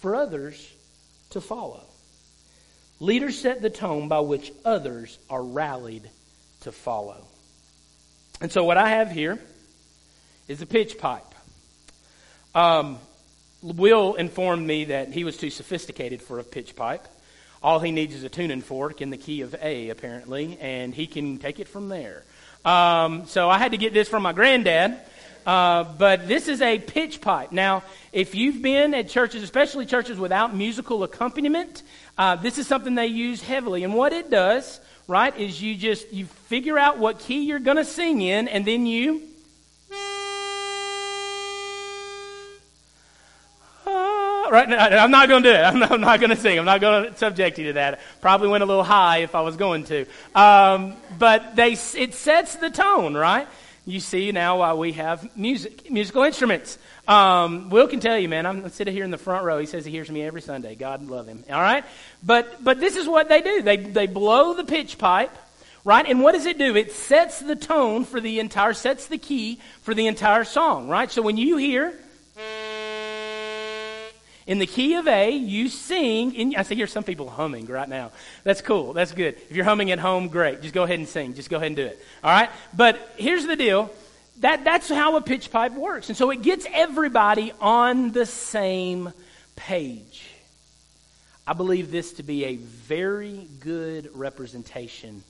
for 0.00 0.14
others 0.14 0.74
to 1.30 1.42
follow. 1.42 1.82
Leaders 2.98 3.38
set 3.38 3.60
the 3.60 3.68
tone 3.68 4.08
by 4.08 4.20
which 4.20 4.52
others 4.64 5.18
are 5.28 5.42
rallied 5.42 6.08
to 6.62 6.72
follow. 6.72 7.26
And 8.40 8.50
so, 8.50 8.64
what 8.64 8.78
I 8.78 8.88
have 8.88 9.10
here 9.10 9.38
is 10.48 10.62
a 10.62 10.66
pitch 10.66 10.96
pipe. 10.96 11.34
Um, 12.54 13.00
Will 13.60 14.14
informed 14.14 14.66
me 14.66 14.86
that 14.86 15.12
he 15.12 15.24
was 15.24 15.36
too 15.36 15.50
sophisticated 15.50 16.22
for 16.22 16.38
a 16.38 16.44
pitch 16.44 16.74
pipe. 16.74 17.06
All 17.62 17.80
he 17.80 17.90
needs 17.90 18.14
is 18.14 18.24
a 18.24 18.28
tuning 18.28 18.60
fork 18.60 19.00
in 19.00 19.10
the 19.10 19.16
key 19.16 19.40
of 19.40 19.54
A, 19.60 19.88
apparently, 19.90 20.58
and 20.60 20.94
he 20.94 21.06
can 21.06 21.38
take 21.38 21.58
it 21.58 21.68
from 21.68 21.88
there. 21.88 22.22
Um, 22.64 23.26
so 23.26 23.50
I 23.50 23.58
had 23.58 23.72
to 23.72 23.78
get 23.78 23.92
this 23.92 24.08
from 24.08 24.22
my 24.22 24.32
granddad. 24.32 24.98
Uh, 25.46 25.84
but 25.96 26.28
this 26.28 26.46
is 26.46 26.60
a 26.60 26.78
pitch 26.78 27.22
pipe. 27.22 27.52
Now, 27.52 27.82
if 28.12 28.34
you've 28.34 28.60
been 28.60 28.92
at 28.92 29.08
churches, 29.08 29.42
especially 29.42 29.86
churches 29.86 30.18
without 30.18 30.54
musical 30.54 31.02
accompaniment, 31.04 31.82
uh, 32.18 32.36
this 32.36 32.58
is 32.58 32.66
something 32.66 32.94
they 32.94 33.06
use 33.06 33.42
heavily. 33.42 33.82
And 33.82 33.94
what 33.94 34.12
it 34.12 34.30
does, 34.30 34.78
right, 35.06 35.34
is 35.38 35.62
you 35.62 35.74
just 35.74 36.12
you 36.12 36.26
figure 36.26 36.78
out 36.78 36.98
what 36.98 37.20
key 37.20 37.44
you're 37.46 37.60
going 37.60 37.78
to 37.78 37.84
sing 37.84 38.20
in, 38.20 38.46
and 38.46 38.66
then 38.66 38.84
you 38.84 39.22
right? 44.50 44.70
I'm 44.72 45.10
not 45.10 45.28
going 45.28 45.42
to 45.42 45.50
do 45.50 45.54
it. 45.54 45.60
I'm 45.64 45.78
not, 45.78 46.00
not 46.00 46.20
going 46.20 46.30
to 46.30 46.36
sing. 46.36 46.58
I'm 46.58 46.64
not 46.64 46.80
going 46.80 47.10
to 47.10 47.18
subject 47.18 47.58
you 47.58 47.66
to 47.66 47.72
that. 47.74 48.00
Probably 48.20 48.48
went 48.48 48.62
a 48.62 48.66
little 48.66 48.84
high 48.84 49.18
if 49.18 49.34
I 49.34 49.40
was 49.42 49.56
going 49.56 49.84
to. 49.84 50.06
Um, 50.34 50.94
but 51.18 51.56
they, 51.56 51.72
it 51.72 52.14
sets 52.14 52.56
the 52.56 52.70
tone, 52.70 53.16
right? 53.16 53.46
You 53.88 54.00
see 54.00 54.32
now 54.32 54.58
why 54.58 54.74
we 54.74 54.92
have 54.92 55.34
music, 55.34 55.90
musical 55.90 56.22
instruments. 56.22 56.76
Um, 57.06 57.70
Will 57.70 57.88
can 57.88 58.00
tell 58.00 58.18
you, 58.18 58.28
man. 58.28 58.44
I'm 58.44 58.68
sitting 58.68 58.92
here 58.92 59.04
in 59.04 59.10
the 59.10 59.16
front 59.16 59.44
row. 59.44 59.58
He 59.58 59.64
says 59.64 59.86
he 59.86 59.90
hears 59.90 60.10
me 60.10 60.22
every 60.22 60.42
Sunday. 60.42 60.74
God 60.74 61.06
love 61.06 61.26
him. 61.26 61.42
All 61.50 61.58
right, 61.58 61.86
but 62.22 62.62
but 62.62 62.80
this 62.80 62.96
is 62.96 63.08
what 63.08 63.30
they 63.30 63.40
do. 63.40 63.62
They 63.62 63.78
they 63.78 64.06
blow 64.06 64.52
the 64.52 64.64
pitch 64.64 64.98
pipe, 64.98 65.34
right? 65.84 66.04
And 66.04 66.22
what 66.22 66.32
does 66.32 66.44
it 66.44 66.58
do? 66.58 66.76
It 66.76 66.92
sets 66.92 67.40
the 67.40 67.56
tone 67.56 68.04
for 68.04 68.20
the 68.20 68.40
entire, 68.40 68.74
sets 68.74 69.06
the 69.06 69.16
key 69.16 69.58
for 69.80 69.94
the 69.94 70.06
entire 70.06 70.44
song, 70.44 70.90
right? 70.90 71.10
So 71.10 71.22
when 71.22 71.38
you 71.38 71.56
hear 71.56 71.98
in 74.48 74.58
the 74.58 74.66
key 74.66 74.94
of 74.94 75.06
A, 75.06 75.30
you 75.30 75.68
sing. 75.68 76.34
In, 76.34 76.56
I 76.56 76.62
see 76.62 76.74
hear 76.74 76.86
some 76.86 77.04
people 77.04 77.28
humming 77.28 77.66
right 77.66 77.88
now. 77.88 78.12
That's 78.44 78.62
cool. 78.62 78.94
That's 78.94 79.12
good. 79.12 79.34
If 79.34 79.52
you're 79.52 79.66
humming 79.66 79.90
at 79.90 79.98
home, 79.98 80.28
great. 80.28 80.62
Just 80.62 80.72
go 80.72 80.84
ahead 80.84 80.98
and 80.98 81.06
sing. 81.06 81.34
Just 81.34 81.50
go 81.50 81.56
ahead 81.58 81.66
and 81.66 81.76
do 81.76 81.84
it. 81.84 82.02
All 82.24 82.30
right? 82.30 82.48
But 82.74 82.98
here's 83.18 83.46
the 83.46 83.56
deal. 83.56 83.90
That, 84.40 84.64
that's 84.64 84.88
how 84.88 85.16
a 85.16 85.20
pitch 85.20 85.50
pipe 85.50 85.74
works. 85.74 86.08
And 86.08 86.16
so 86.16 86.30
it 86.30 86.40
gets 86.40 86.66
everybody 86.72 87.52
on 87.60 88.12
the 88.12 88.24
same 88.24 89.12
page. 89.54 90.30
I 91.46 91.52
believe 91.52 91.90
this 91.90 92.14
to 92.14 92.22
be 92.22 92.46
a 92.46 92.56
very 92.56 93.46
good 93.60 94.08
representation 94.14 95.22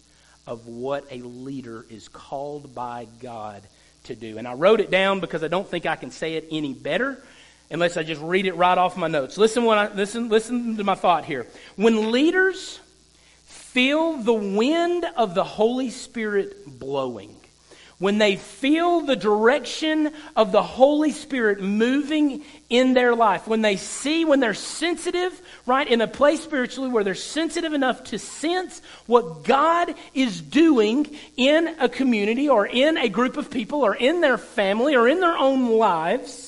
of 0.47 0.69
what 0.69 1.05
a 1.11 1.23
leader 1.23 1.85
is 1.91 2.07
called 2.07 2.73
by 2.73 3.09
God 3.21 3.63
to 4.05 4.15
do. 4.15 4.39
And 4.39 4.47
I 4.47 4.55
wrote 4.55 4.79
it 4.79 4.93
down 4.93 5.19
because 5.19 5.43
I 5.43 5.49
don't 5.49 5.69
think 5.69 5.87
I 5.87 5.97
can 5.97 6.13
say 6.13 6.35
it 6.35 6.47
any 6.53 6.73
better 6.73 7.21
unless 7.71 7.97
I 7.97 8.03
just 8.03 8.21
read 8.21 8.47
it 8.47 8.57
right 8.57 8.79
off 8.79 8.97
my 8.97 9.09
notes. 9.09 9.37
Listen, 9.37 9.65
when 9.65 9.79
I, 9.79 9.93
listen, 9.93 10.29
listen 10.29 10.77
to 10.77 10.85
my 10.85 10.95
thought 10.95 11.25
here. 11.25 11.47
When 11.77 12.11
leaders 12.11 12.81
feel 13.45 14.17
the 14.17 14.35
wind 14.35 15.05
of 15.17 15.35
the 15.35 15.45
Holy 15.45 15.91
Spirit 15.91 16.67
blowing, 16.67 17.35
when 17.99 18.19
they 18.19 18.37
feel 18.37 19.01
the 19.01 19.17
direction 19.17 20.13
of 20.37 20.53
the 20.53 20.63
Holy 20.63 21.11
Spirit 21.11 21.61
moving 21.61 22.45
in 22.71 22.95
their 22.95 23.15
life, 23.15 23.49
when 23.49 23.61
they 23.61 23.77
see, 23.77 24.25
when 24.25 24.39
they're 24.39 24.55
sensitive, 24.55 25.41
right, 25.67 25.87
in 25.87 26.01
a 26.01 26.07
place 26.07 26.41
spiritually 26.43 26.91
where 26.91 27.03
they're 27.03 27.17
sensitive 27.17 27.73
enough 27.73 28.05
to 28.05 28.19
sense 28.19 28.81
what 29.07 29.43
God 29.43 29.95
is 30.15 30.41
doing 30.41 31.17
in 31.37 31.75
a 31.81 31.89
community 31.89 32.49
or 32.49 32.67
in 32.67 32.97
a 32.97 33.09
group 33.09 33.37
of 33.37 33.51
people 33.51 33.85
or 33.85 33.97
in 33.97 34.21
their 34.21 34.39
family 34.39 34.95
or 34.95 35.09
in 35.09 35.19
their 35.19 35.37
own 35.37 35.77
lives, 35.77 36.48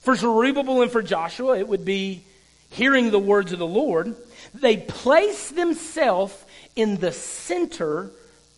for 0.00 0.16
Zerubbabel 0.16 0.82
and 0.82 0.90
for 0.90 1.02
Joshua, 1.02 1.58
it 1.58 1.68
would 1.68 1.84
be 1.84 2.24
hearing 2.70 3.10
the 3.10 3.18
words 3.18 3.52
of 3.52 3.58
the 3.58 3.66
Lord. 3.66 4.16
They 4.54 4.76
place 4.76 5.50
themselves 5.50 6.34
in 6.74 6.96
the 6.96 7.12
center 7.12 8.10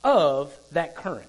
of 0.04 0.56
that 0.72 0.94
current. 0.94 1.28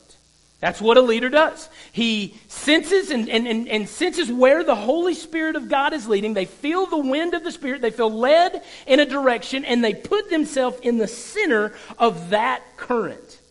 That's 0.59 0.79
what 0.79 0.95
a 0.95 1.01
leader 1.01 1.29
does. 1.29 1.67
He 1.91 2.35
senses 2.47 3.11
and, 3.11 3.27
and, 3.27 3.45
and, 3.47 3.67
and, 3.67 3.89
senses 3.89 4.31
where 4.31 4.63
the 4.63 4.75
Holy 4.75 5.13
Spirit 5.13 5.57
of 5.57 5.67
God 5.67 5.91
is 5.91 6.07
leading. 6.07 6.33
They 6.33 6.45
feel 6.45 6.85
the 6.85 6.97
wind 6.97 7.33
of 7.33 7.43
the 7.43 7.51
Spirit. 7.51 7.81
They 7.81 7.91
feel 7.91 8.09
led 8.09 8.63
in 8.87 9.01
a 9.01 9.05
direction, 9.05 9.65
and 9.65 9.83
they 9.83 9.93
put 9.93 10.29
themselves 10.29 10.79
in 10.81 10.99
the 10.99 11.07
center 11.07 11.73
of 11.99 12.29
that 12.29 12.61
current. 12.77 13.41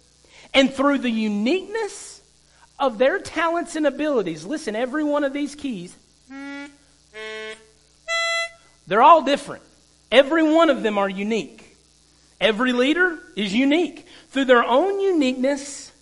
And 0.55 0.73
through 0.73 0.99
the 0.99 1.11
uniqueness 1.11 2.23
of 2.79 2.97
their 2.97 3.19
talents 3.19 3.77
and 3.77 3.87
abilities, 3.87 4.47
listen, 4.47 4.75
every 4.75 5.05
one 5.05 5.23
of 5.23 5.35
these 5.35 5.55
keys 5.55 5.95
they're 8.87 9.03
all 9.03 9.23
different. 9.23 9.63
Every 10.11 10.43
one 10.43 10.71
of 10.71 10.83
them 10.83 10.99
are 10.99 11.09
unique. 11.09 11.77
Every 12.41 12.73
leader 12.73 13.19
is 13.37 13.55
unique. 13.55 14.07
Through 14.31 14.47
their 14.47 14.65
own 14.65 15.01
uniqueness 15.01 15.93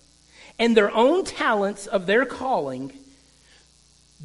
and 0.57 0.75
their 0.75 0.91
own 0.91 1.23
talents 1.23 1.87
of 1.87 2.05
their 2.05 2.25
calling, 2.25 2.91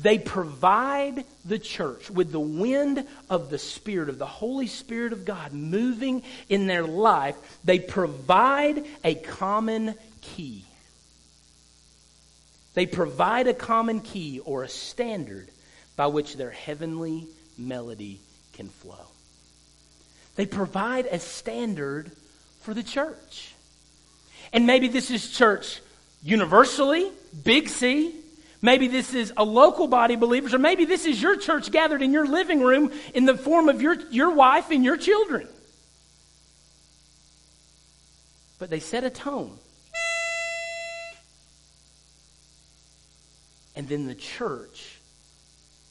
they 0.00 0.18
provide 0.18 1.24
the 1.44 1.58
church 1.58 2.10
with 2.10 2.32
the 2.32 2.40
wind 2.40 3.06
of 3.30 3.48
the 3.50 3.58
Spirit, 3.58 4.08
of 4.08 4.18
the 4.18 4.26
Holy 4.26 4.66
Spirit 4.66 5.12
of 5.12 5.24
God 5.24 5.52
moving 5.52 6.22
in 6.48 6.66
their 6.66 6.84
life. 6.84 7.36
They 7.64 7.78
provide 7.78 8.84
a 9.04 9.14
common 9.14 9.94
key. 10.20 10.64
They 12.74 12.86
provide 12.86 13.46
a 13.46 13.54
common 13.54 14.00
key 14.00 14.40
or 14.40 14.62
a 14.62 14.68
standard 14.68 15.48
by 15.96 16.08
which 16.08 16.36
their 16.36 16.50
heavenly 16.50 17.26
melody 17.56 18.20
can 18.56 18.68
flow. 18.68 19.06
They 20.34 20.46
provide 20.46 21.06
a 21.06 21.18
standard 21.18 22.10
for 22.62 22.74
the 22.74 22.82
church. 22.82 23.54
And 24.52 24.66
maybe 24.66 24.88
this 24.88 25.10
is 25.10 25.30
church 25.30 25.80
universally, 26.22 27.10
big 27.44 27.68
C. 27.68 28.14
Maybe 28.62 28.88
this 28.88 29.14
is 29.14 29.32
a 29.36 29.44
local 29.44 29.86
body 29.86 30.14
of 30.14 30.20
believers, 30.20 30.54
or 30.54 30.58
maybe 30.58 30.86
this 30.86 31.04
is 31.04 31.20
your 31.20 31.36
church 31.36 31.70
gathered 31.70 32.02
in 32.02 32.12
your 32.12 32.26
living 32.26 32.60
room 32.60 32.90
in 33.14 33.26
the 33.26 33.36
form 33.36 33.68
of 33.68 33.82
your, 33.82 33.94
your 34.10 34.30
wife 34.30 34.70
and 34.70 34.84
your 34.84 34.96
children. 34.96 35.46
But 38.58 38.70
they 38.70 38.80
set 38.80 39.04
a 39.04 39.10
tone. 39.10 39.58
And 43.76 43.86
then 43.88 44.06
the 44.06 44.14
church 44.14 44.98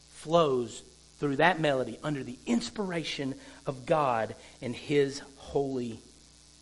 flows 0.10 0.82
through 1.20 1.38
that 1.38 1.60
melody 1.60 1.98
under 2.04 2.24
the 2.24 2.38
inspiration 2.46 3.36
of 3.66 3.86
God 3.86 4.36
and 4.62 4.76
His 4.76 5.22
Holy 5.38 6.00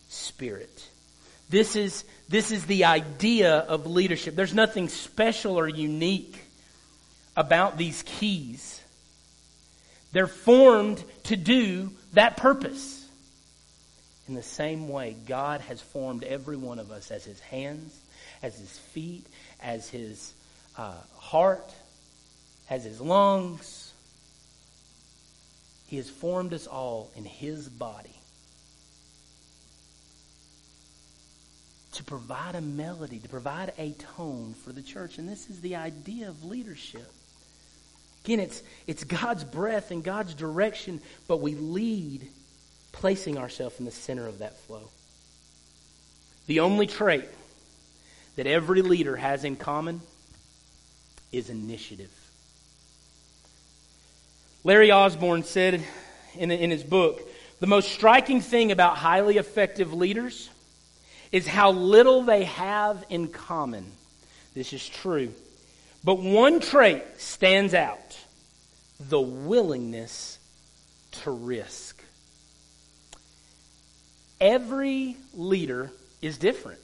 Spirit. 0.10 0.90
This 1.50 1.76
is, 1.76 2.04
this 2.30 2.52
is 2.52 2.66
the 2.66 2.86
idea 2.86 3.58
of 3.58 3.86
leadership. 3.86 4.36
There's 4.36 4.54
nothing 4.54 4.90
special 4.90 5.58
or 5.58 5.68
unique 5.68 6.40
about 7.36 7.78
these 7.78 8.04
keys. 8.04 8.82
They're 10.12 10.28
formed 10.28 11.04
to 11.24 11.36
do 11.36 11.92
that 12.14 12.38
purpose. 12.38 13.08
In 14.28 14.36
the 14.36 14.44
same 14.44 14.88
way, 14.88 15.16
God 15.28 15.62
has 15.62 15.82
formed 15.82 16.24
every 16.24 16.56
one 16.56 16.80
of 16.80 16.92
us 16.92 17.12
as 17.12 17.26
His 17.26 17.40
hands, 17.40 18.00
as 18.42 18.58
His 18.58 18.78
feet, 18.78 19.26
as 19.62 19.90
His 19.90 20.34
uh, 20.78 20.94
heart, 21.18 21.74
as 22.70 22.86
His 22.86 23.02
lungs, 23.02 23.83
he 25.94 25.98
has 25.98 26.10
formed 26.10 26.56
us 26.56 26.66
all 26.66 27.12
in 27.16 27.24
His 27.24 27.70
body 27.70 28.20
to 31.92 32.04
provide 32.04 32.56
a 32.56 32.62
melody, 32.62 33.20
to 33.20 33.30
provide 33.30 33.74
a 33.78 33.92
tone 34.18 34.56
for 34.56 34.72
the 34.72 34.82
church. 34.82 35.20
And 35.20 35.30
this 35.30 35.52
is 35.52 35.62
the 35.62 35.76
idea 35.76 36.30
of 36.30 36.46
leadership. 36.46 37.06
Again, 38.26 38.40
it's, 38.40 38.64
it's 38.88 39.04
God's 39.04 39.44
breath 39.44 39.92
and 39.92 40.04
God's 40.04 40.34
direction, 40.34 41.00
but 41.28 41.42
we 41.42 41.54
lead 41.54 42.28
placing 42.92 43.38
ourselves 43.38 43.78
in 43.78 43.86
the 43.86 43.92
center 43.92 44.26
of 44.26 44.40
that 44.40 44.58
flow. 44.62 44.90
The 46.48 46.62
only 46.62 46.88
trait 46.88 47.30
that 48.36 48.48
every 48.48 48.82
leader 48.82 49.16
has 49.16 49.44
in 49.44 49.58
common 49.58 50.02
is 51.32 51.52
initiative. 51.52 52.23
Larry 54.64 54.92
Osborne 54.92 55.44
said 55.44 55.84
in, 56.36 56.52
in 56.52 56.72
his 56.72 56.84
book, 56.84 57.22
The 57.60 57.68
most 57.68 57.92
striking 57.92 58.40
thing 58.40 58.72
about 58.72 58.98
highly 58.98 59.38
effective 59.38 59.94
leaders 59.94 60.50
is 61.32 61.48
how 61.48 61.72
little 61.72 62.24
they 62.24 62.46
have 62.46 63.04
in 63.10 63.28
common. 63.28 63.92
This 64.54 64.72
is 64.72 64.88
true. 64.88 65.34
But 66.04 66.16
one 66.16 66.60
trait 66.60 67.04
stands 67.18 67.74
out 67.74 68.18
the 69.00 69.22
willingness 69.22 70.38
to 71.24 71.32
risk. 71.32 72.02
Every 74.40 75.18
leader 75.34 75.92
is 76.22 76.38
different. 76.38 76.80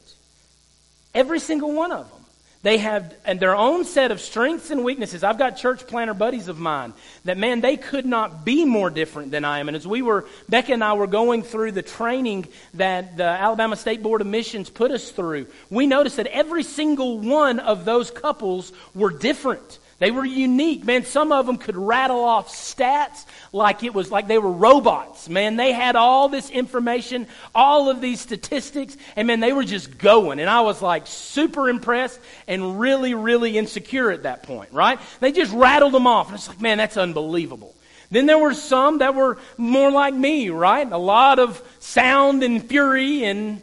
Every 1.13 1.39
single 1.39 1.73
one 1.73 1.91
of 1.91 2.09
them. 2.09 2.18
They 2.61 2.79
have 2.79 3.15
and 3.23 3.39
their 3.39 3.55
own 3.55 3.85
set 3.85 4.11
of 4.11 4.19
strengths 4.19 4.69
and 4.69 4.83
weaknesses. 4.83 5.23
I've 5.23 5.37
got 5.37 5.51
church 5.51 5.87
planter 5.87 6.13
buddies 6.13 6.49
of 6.49 6.59
mine 6.59 6.93
that, 7.23 7.37
man, 7.37 7.61
they 7.61 7.77
could 7.77 8.05
not 8.05 8.43
be 8.43 8.65
more 8.65 8.89
different 8.89 9.31
than 9.31 9.45
I 9.45 9.59
am. 9.59 9.69
And 9.69 9.77
as 9.77 9.87
we 9.87 10.01
were, 10.01 10.25
Becca 10.49 10.73
and 10.73 10.83
I 10.83 10.93
were 10.93 11.07
going 11.07 11.43
through 11.43 11.71
the 11.71 11.81
training 11.81 12.47
that 12.73 13.15
the 13.15 13.23
Alabama 13.23 13.77
State 13.77 14.03
Board 14.03 14.19
of 14.19 14.27
Missions 14.27 14.69
put 14.69 14.91
us 14.91 15.09
through, 15.09 15.47
we 15.69 15.87
noticed 15.87 16.17
that 16.17 16.27
every 16.27 16.63
single 16.63 17.19
one 17.19 17.59
of 17.59 17.85
those 17.85 18.11
couples 18.11 18.73
were 18.93 19.11
different. 19.11 19.79
They 19.99 20.11
were 20.11 20.25
unique. 20.25 20.85
Man, 20.85 21.03
some 21.03 21.31
of 21.31 21.45
them 21.45 21.57
could 21.57 21.75
rattle 21.75 22.23
off 22.23 22.49
stats 22.49 23.25
like 23.51 23.83
it 23.83 23.93
was 23.93 24.09
like 24.09 24.27
they 24.27 24.37
were 24.37 24.51
robots. 24.51 25.27
Man, 25.27 25.57
they 25.57 25.73
had 25.73 25.97
all 25.97 26.29
this 26.29 26.49
information, 26.49 27.27
all 27.53 27.89
of 27.89 27.99
these 27.99 28.21
statistics, 28.21 28.95
and 29.17 29.27
man, 29.27 29.41
they 29.41 29.51
were 29.51 29.65
just 29.65 29.97
going. 29.97 30.39
And 30.39 30.49
I 30.49 30.61
was 30.61 30.81
like 30.81 31.05
super 31.05 31.69
impressed 31.69 32.19
and 32.47 32.79
really, 32.79 33.13
really 33.13 33.57
insecure 33.57 34.09
at 34.09 34.23
that 34.23 34.43
point, 34.43 34.71
right? 34.71 34.99
They 35.19 35.33
just 35.33 35.53
rattled 35.53 35.93
them 35.93 36.07
off. 36.07 36.27
And 36.27 36.35
it's 36.35 36.47
like, 36.47 36.61
man, 36.61 36.77
that's 36.77 36.97
unbelievable. 36.97 37.75
Then 38.11 38.25
there 38.25 38.39
were 38.39 38.53
some 38.53 38.99
that 38.99 39.13
were 39.13 39.37
more 39.57 39.91
like 39.91 40.13
me, 40.13 40.49
right? 40.49 40.89
A 40.89 40.97
lot 40.97 41.39
of 41.39 41.61
sound 41.79 42.41
and 42.41 42.63
fury 42.63 43.23
and 43.23 43.61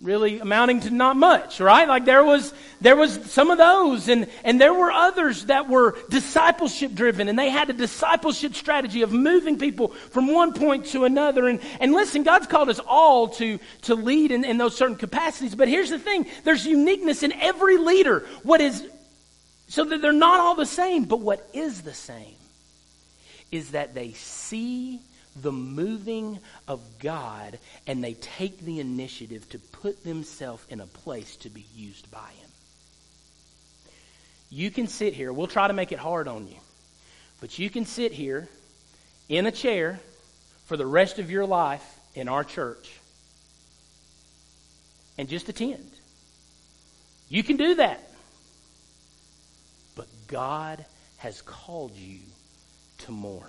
really 0.00 0.38
amounting 0.38 0.80
to 0.80 0.90
not 0.90 1.16
much, 1.16 1.60
right? 1.60 1.88
Like 1.88 2.04
there 2.04 2.24
was, 2.24 2.54
there 2.80 2.96
was 2.96 3.30
some 3.30 3.50
of 3.50 3.58
those 3.58 4.08
and, 4.08 4.28
and 4.44 4.60
there 4.60 4.74
were 4.74 4.90
others 4.90 5.46
that 5.46 5.68
were 5.68 5.96
discipleship 6.10 6.94
driven 6.94 7.28
and 7.28 7.38
they 7.38 7.50
had 7.50 7.70
a 7.70 7.72
discipleship 7.72 8.54
strategy 8.54 9.02
of 9.02 9.12
moving 9.12 9.58
people 9.58 9.88
from 9.88 10.32
one 10.32 10.52
point 10.52 10.86
to 10.86 11.04
another. 11.04 11.48
And, 11.48 11.60
and 11.80 11.92
listen, 11.92 12.22
God's 12.22 12.46
called 12.46 12.68
us 12.68 12.80
all 12.80 13.28
to, 13.28 13.58
to 13.82 13.94
lead 13.94 14.30
in, 14.30 14.44
in 14.44 14.58
those 14.58 14.76
certain 14.76 14.96
capacities. 14.96 15.54
But 15.54 15.68
here's 15.68 15.90
the 15.90 15.98
thing. 15.98 16.26
There's 16.44 16.66
uniqueness 16.66 17.22
in 17.22 17.32
every 17.32 17.78
leader. 17.78 18.26
What 18.42 18.60
is, 18.60 18.86
so 19.68 19.84
that 19.84 20.02
they're 20.02 20.12
not 20.12 20.40
all 20.40 20.54
the 20.54 20.66
same, 20.66 21.04
but 21.04 21.20
what 21.20 21.48
is 21.52 21.82
the 21.82 21.94
same 21.94 22.34
is 23.50 23.70
that 23.70 23.94
they 23.94 24.12
see 24.12 25.00
the 25.42 25.52
moving 25.52 26.38
of 26.66 26.80
God 26.98 27.58
and 27.86 28.02
they 28.02 28.14
take 28.14 28.60
the 28.60 28.80
initiative 28.80 29.48
to 29.50 29.58
put 29.58 30.02
themselves 30.02 30.64
in 30.68 30.80
a 30.80 30.86
place 30.86 31.36
to 31.36 31.50
be 31.50 31.66
used 31.74 32.10
by 32.10 32.30
Him. 32.40 32.45
You 34.50 34.70
can 34.70 34.86
sit 34.86 35.14
here, 35.14 35.32
we'll 35.32 35.46
try 35.46 35.66
to 35.66 35.74
make 35.74 35.92
it 35.92 35.98
hard 35.98 36.28
on 36.28 36.46
you, 36.46 36.56
but 37.40 37.58
you 37.58 37.68
can 37.68 37.84
sit 37.84 38.12
here 38.12 38.48
in 39.28 39.46
a 39.46 39.52
chair 39.52 40.00
for 40.66 40.76
the 40.76 40.86
rest 40.86 41.18
of 41.18 41.30
your 41.30 41.44
life 41.44 41.84
in 42.14 42.28
our 42.28 42.44
church 42.44 42.92
and 45.18 45.28
just 45.28 45.48
attend. 45.48 45.90
You 47.28 47.42
can 47.42 47.56
do 47.56 47.76
that. 47.76 48.08
But 49.96 50.06
God 50.28 50.84
has 51.18 51.42
called 51.42 51.96
you 51.96 52.18
to 52.98 53.12
more. 53.12 53.48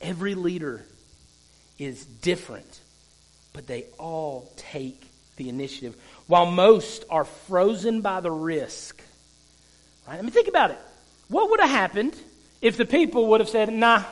Every 0.00 0.34
leader 0.34 0.84
is 1.78 2.04
different, 2.04 2.80
but 3.52 3.66
they 3.66 3.84
all 3.98 4.52
take 4.56 5.00
the 5.36 5.48
initiative. 5.48 5.96
While 6.26 6.46
most 6.46 7.04
are 7.08 7.24
frozen 7.24 8.00
by 8.00 8.20
the 8.20 8.30
risk. 8.30 9.00
Right? 10.08 10.18
I 10.18 10.22
mean, 10.22 10.30
think 10.30 10.48
about 10.48 10.70
it. 10.70 10.78
What 11.28 11.50
would 11.50 11.60
have 11.60 11.68
happened 11.68 12.16
if 12.62 12.78
the 12.78 12.86
people 12.86 13.26
would 13.26 13.40
have 13.40 13.48
said, 13.50 13.70
nah, 13.70 14.04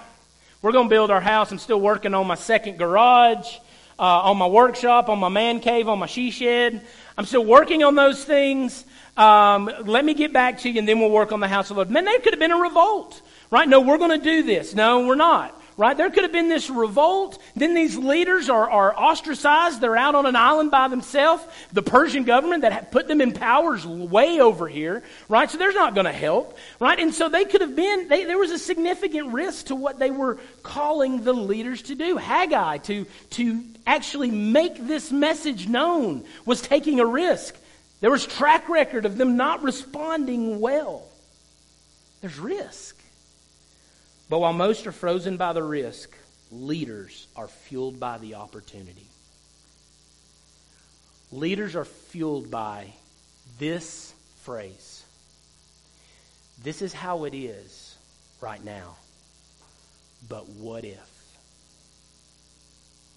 we're 0.60 0.72
going 0.72 0.88
to 0.88 0.90
build 0.90 1.10
our 1.10 1.22
house. 1.22 1.50
I'm 1.50 1.58
still 1.58 1.80
working 1.80 2.12
on 2.12 2.26
my 2.26 2.34
second 2.34 2.76
garage, 2.76 3.56
uh, 3.98 4.02
on 4.02 4.36
my 4.36 4.46
workshop, 4.46 5.08
on 5.08 5.18
my 5.18 5.30
man 5.30 5.58
cave, 5.60 5.88
on 5.88 5.98
my 5.98 6.04
she 6.04 6.30
shed. 6.30 6.86
I'm 7.16 7.24
still 7.24 7.46
working 7.46 7.82
on 7.82 7.94
those 7.94 8.22
things. 8.22 8.84
Um, 9.16 9.70
let 9.84 10.04
me 10.04 10.12
get 10.12 10.34
back 10.34 10.58
to 10.60 10.68
you, 10.68 10.78
and 10.78 10.86
then 10.86 11.00
we'll 11.00 11.10
work 11.10 11.32
on 11.32 11.40
the 11.40 11.48
house 11.48 11.70
of 11.70 11.76
the 11.76 11.80
Lord. 11.84 11.90
Man, 11.90 12.04
there 12.04 12.18
could 12.18 12.34
have 12.34 12.40
been 12.40 12.52
a 12.52 12.58
revolt, 12.58 13.22
right? 13.50 13.66
No, 13.66 13.80
we're 13.80 13.96
going 13.96 14.20
to 14.20 14.22
do 14.22 14.42
this. 14.42 14.74
No, 14.74 15.06
we're 15.06 15.14
not 15.14 15.58
right? 15.76 15.96
There 15.96 16.10
could 16.10 16.22
have 16.22 16.32
been 16.32 16.48
this 16.48 16.70
revolt. 16.70 17.38
Then 17.54 17.74
these 17.74 17.96
leaders 17.96 18.48
are, 18.48 18.70
are 18.70 18.96
ostracized. 18.96 19.80
They're 19.80 19.96
out 19.96 20.14
on 20.14 20.26
an 20.26 20.36
island 20.36 20.70
by 20.70 20.88
themselves. 20.88 21.44
The 21.72 21.82
Persian 21.82 22.24
government 22.24 22.62
that 22.62 22.90
put 22.90 23.08
them 23.08 23.20
in 23.20 23.32
power 23.32 23.74
is 23.74 23.86
way 23.86 24.40
over 24.40 24.68
here, 24.68 25.02
right? 25.28 25.50
So 25.50 25.58
they're 25.58 25.72
not 25.72 25.94
going 25.94 26.06
to 26.06 26.12
help, 26.12 26.56
right? 26.80 26.98
And 26.98 27.14
so 27.14 27.28
they 27.28 27.44
could 27.44 27.60
have 27.60 27.76
been, 27.76 28.08
they, 28.08 28.24
there 28.24 28.38
was 28.38 28.50
a 28.50 28.58
significant 28.58 29.32
risk 29.32 29.66
to 29.66 29.74
what 29.74 29.98
they 29.98 30.10
were 30.10 30.38
calling 30.62 31.24
the 31.24 31.34
leaders 31.34 31.82
to 31.82 31.94
do. 31.94 32.16
Haggai, 32.16 32.78
to, 32.78 33.06
to 33.30 33.62
actually 33.86 34.30
make 34.30 34.86
this 34.86 35.12
message 35.12 35.68
known, 35.68 36.24
was 36.46 36.62
taking 36.62 37.00
a 37.00 37.06
risk. 37.06 37.54
There 38.00 38.10
was 38.10 38.26
track 38.26 38.68
record 38.68 39.04
of 39.04 39.18
them 39.18 39.36
not 39.36 39.62
responding 39.62 40.60
well. 40.60 41.06
There's 42.20 42.38
risk. 42.38 42.95
But 44.28 44.40
while 44.40 44.52
most 44.52 44.86
are 44.86 44.92
frozen 44.92 45.36
by 45.36 45.52
the 45.52 45.62
risk, 45.62 46.16
leaders 46.50 47.28
are 47.36 47.48
fueled 47.48 48.00
by 48.00 48.18
the 48.18 48.34
opportunity. 48.34 49.06
Leaders 51.32 51.76
are 51.76 51.84
fueled 51.84 52.50
by 52.50 52.92
this 53.58 54.12
phrase. 54.42 55.04
This 56.62 56.82
is 56.82 56.92
how 56.92 57.24
it 57.24 57.34
is 57.34 57.96
right 58.40 58.64
now. 58.64 58.96
But 60.28 60.48
what 60.48 60.84
if? 60.84 61.36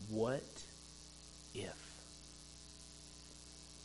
What 0.09 0.43
if? 1.55 1.75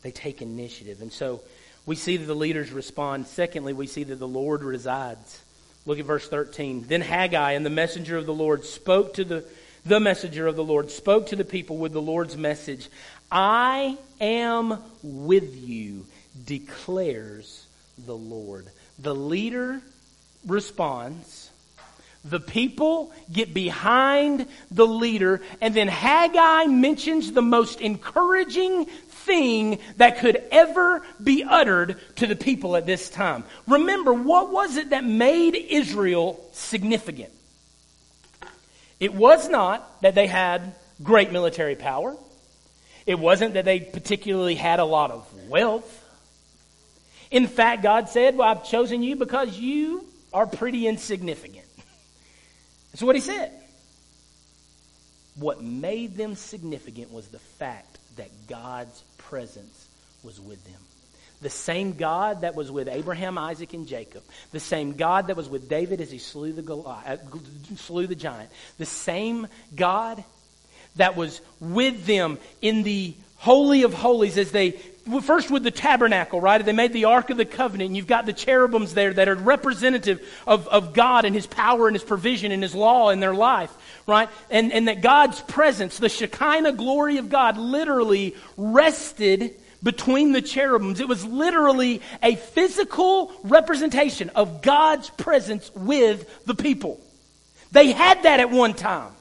They 0.02 0.10
take 0.10 0.42
initiative. 0.42 1.00
And 1.00 1.12
so 1.12 1.40
we 1.86 1.96
see 1.96 2.16
that 2.16 2.26
the 2.26 2.34
leaders 2.34 2.70
respond. 2.72 3.26
Secondly, 3.26 3.72
we 3.72 3.86
see 3.86 4.04
that 4.04 4.16
the 4.18 4.28
Lord 4.28 4.62
resides. 4.62 5.43
Look 5.86 5.98
at 5.98 6.06
verse 6.06 6.28
13. 6.28 6.86
Then 6.88 7.00
Haggai 7.00 7.52
and 7.52 7.64
the 7.64 7.70
messenger 7.70 8.16
of 8.16 8.26
the 8.26 8.34
Lord 8.34 8.64
spoke 8.64 9.14
to 9.14 9.24
the, 9.24 9.44
the 9.84 10.00
messenger 10.00 10.46
of 10.46 10.56
the 10.56 10.64
Lord, 10.64 10.90
spoke 10.90 11.26
to 11.28 11.36
the 11.36 11.44
people 11.44 11.76
with 11.76 11.92
the 11.92 12.02
Lord's 12.02 12.36
message. 12.36 12.88
I 13.30 13.98
am 14.20 14.78
with 15.02 15.56
you, 15.56 16.06
declares 16.44 17.66
the 18.06 18.16
Lord. 18.16 18.66
The 18.98 19.14
leader 19.14 19.80
responds. 20.46 21.50
The 22.24 22.40
people 22.40 23.12
get 23.30 23.52
behind 23.52 24.46
the 24.70 24.86
leader, 24.86 25.42
and 25.60 25.74
then 25.74 25.88
Haggai 25.88 26.64
mentions 26.66 27.32
the 27.32 27.42
most 27.42 27.80
encouraging 27.82 28.86
thing 28.86 29.78
that 29.96 30.18
could 30.18 30.42
ever 30.50 31.02
be 31.22 31.44
uttered 31.44 31.98
to 32.16 32.26
the 32.26 32.36
people 32.36 32.76
at 32.76 32.86
this 32.86 33.10
time. 33.10 33.44
Remember, 33.66 34.12
what 34.14 34.50
was 34.50 34.76
it 34.76 34.90
that 34.90 35.04
made 35.04 35.54
Israel 35.54 36.42
significant? 36.52 37.32
It 39.00 39.12
was 39.12 39.48
not 39.48 40.00
that 40.02 40.14
they 40.14 40.26
had 40.26 40.74
great 41.02 41.32
military 41.32 41.76
power. 41.76 42.16
It 43.06 43.18
wasn't 43.18 43.54
that 43.54 43.64
they 43.64 43.80
particularly 43.80 44.54
had 44.54 44.80
a 44.80 44.84
lot 44.84 45.10
of 45.10 45.28
wealth. 45.48 46.00
In 47.30 47.46
fact, 47.48 47.82
God 47.82 48.08
said, 48.08 48.36
Well, 48.36 48.48
I've 48.48 48.64
chosen 48.64 49.02
you 49.02 49.16
because 49.16 49.58
you 49.58 50.06
are 50.32 50.46
pretty 50.46 50.86
insignificant. 50.86 51.63
That's 52.94 53.02
what 53.02 53.16
He 53.16 53.22
said. 53.22 53.50
What 55.34 55.60
made 55.60 56.16
them 56.16 56.36
significant 56.36 57.12
was 57.12 57.26
the 57.26 57.40
fact 57.40 57.98
that 58.14 58.30
God's 58.46 59.02
presence 59.18 59.88
was 60.22 60.40
with 60.40 60.62
them. 60.64 60.80
The 61.42 61.50
same 61.50 61.94
God 61.94 62.42
that 62.42 62.54
was 62.54 62.70
with 62.70 62.86
Abraham, 62.86 63.36
Isaac, 63.36 63.74
and 63.74 63.88
Jacob. 63.88 64.22
The 64.52 64.60
same 64.60 64.92
God 64.92 65.26
that 65.26 65.36
was 65.36 65.48
with 65.48 65.68
David 65.68 66.00
as 66.00 66.08
he 66.08 66.18
slew 66.18 66.52
the, 66.52 66.62
Goliath, 66.62 67.20
uh, 67.20 67.74
slew 67.74 68.06
the 68.06 68.14
giant. 68.14 68.52
The 68.78 68.86
same 68.86 69.48
God 69.74 70.22
that 70.94 71.16
was 71.16 71.40
with 71.58 72.06
them 72.06 72.38
in 72.62 72.84
the 72.84 73.14
Holy 73.38 73.82
of 73.82 73.92
Holies 73.92 74.38
as 74.38 74.52
they 74.52 74.80
first 75.22 75.50
with 75.50 75.62
the 75.62 75.70
tabernacle, 75.70 76.40
right? 76.40 76.64
They 76.64 76.72
made 76.72 76.92
the 76.92 77.06
Ark 77.06 77.30
of 77.30 77.36
the 77.36 77.44
Covenant, 77.44 77.88
and 77.88 77.96
you've 77.96 78.06
got 78.06 78.26
the 78.26 78.32
cherubims 78.32 78.94
there 78.94 79.12
that 79.12 79.28
are 79.28 79.34
representative 79.34 80.26
of, 80.46 80.66
of 80.68 80.94
God 80.94 81.24
and 81.24 81.34
His 81.34 81.46
power 81.46 81.86
and 81.86 81.94
His 81.94 82.04
provision 82.04 82.52
and 82.52 82.62
His 82.62 82.74
law 82.74 83.10
in 83.10 83.20
their 83.20 83.34
life, 83.34 83.72
right? 84.06 84.28
And, 84.50 84.72
and 84.72 84.88
that 84.88 85.02
God's 85.02 85.40
presence, 85.40 85.98
the 85.98 86.08
Shekinah 86.08 86.72
glory 86.72 87.18
of 87.18 87.28
God, 87.28 87.58
literally 87.58 88.34
rested 88.56 89.54
between 89.82 90.32
the 90.32 90.40
cherubims. 90.40 90.98
It 91.00 91.08
was 91.08 91.24
literally 91.24 92.00
a 92.22 92.36
physical 92.36 93.32
representation 93.44 94.30
of 94.30 94.62
God's 94.62 95.10
presence 95.10 95.70
with 95.74 96.44
the 96.46 96.54
people. 96.54 96.98
They 97.70 97.92
had 97.92 98.22
that 98.22 98.40
at 98.40 98.50
one 98.50 98.72
time. 98.74 99.12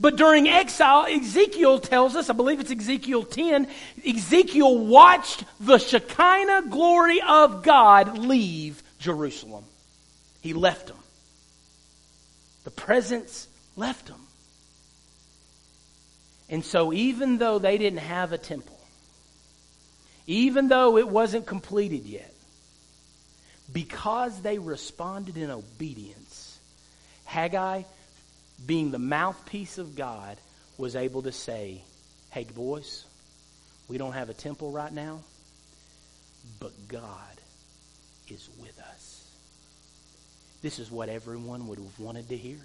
But 0.00 0.16
during 0.16 0.48
exile, 0.48 1.06
Ezekiel 1.06 1.78
tells 1.78 2.16
us, 2.16 2.28
I 2.28 2.32
believe 2.32 2.60
it's 2.60 2.70
Ezekiel 2.70 3.22
10, 3.22 3.68
Ezekiel 4.06 4.78
watched 4.78 5.44
the 5.60 5.78
Shekinah 5.78 6.64
glory 6.68 7.20
of 7.26 7.62
God 7.62 8.18
leave 8.18 8.82
Jerusalem. 8.98 9.64
He 10.40 10.52
left 10.52 10.88
them. 10.88 10.96
The 12.64 12.70
presence 12.70 13.46
left 13.76 14.06
them. 14.06 14.20
And 16.48 16.64
so, 16.64 16.92
even 16.92 17.38
though 17.38 17.58
they 17.58 17.78
didn't 17.78 18.00
have 18.00 18.32
a 18.32 18.38
temple, 18.38 18.78
even 20.26 20.68
though 20.68 20.98
it 20.98 21.08
wasn't 21.08 21.46
completed 21.46 22.04
yet, 22.04 22.32
because 23.72 24.40
they 24.42 24.58
responded 24.58 25.36
in 25.36 25.50
obedience, 25.50 26.58
Haggai, 27.24 27.82
being 28.64 28.90
the 28.90 28.98
mouthpiece 28.98 29.78
of 29.78 29.96
God, 29.96 30.38
was 30.78 30.96
able 30.96 31.22
to 31.22 31.32
say, 31.32 31.82
Hey, 32.30 32.44
boys, 32.44 33.04
we 33.88 33.98
don't 33.98 34.12
have 34.12 34.28
a 34.28 34.34
temple 34.34 34.72
right 34.72 34.92
now, 34.92 35.20
but 36.58 36.72
God 36.88 37.40
is 38.28 38.48
with 38.60 38.78
us. 38.80 39.30
This 40.62 40.78
is 40.78 40.90
what 40.90 41.08
everyone 41.08 41.68
would 41.68 41.78
have 41.78 42.00
wanted 42.00 42.28
to 42.30 42.36
hear. 42.36 42.58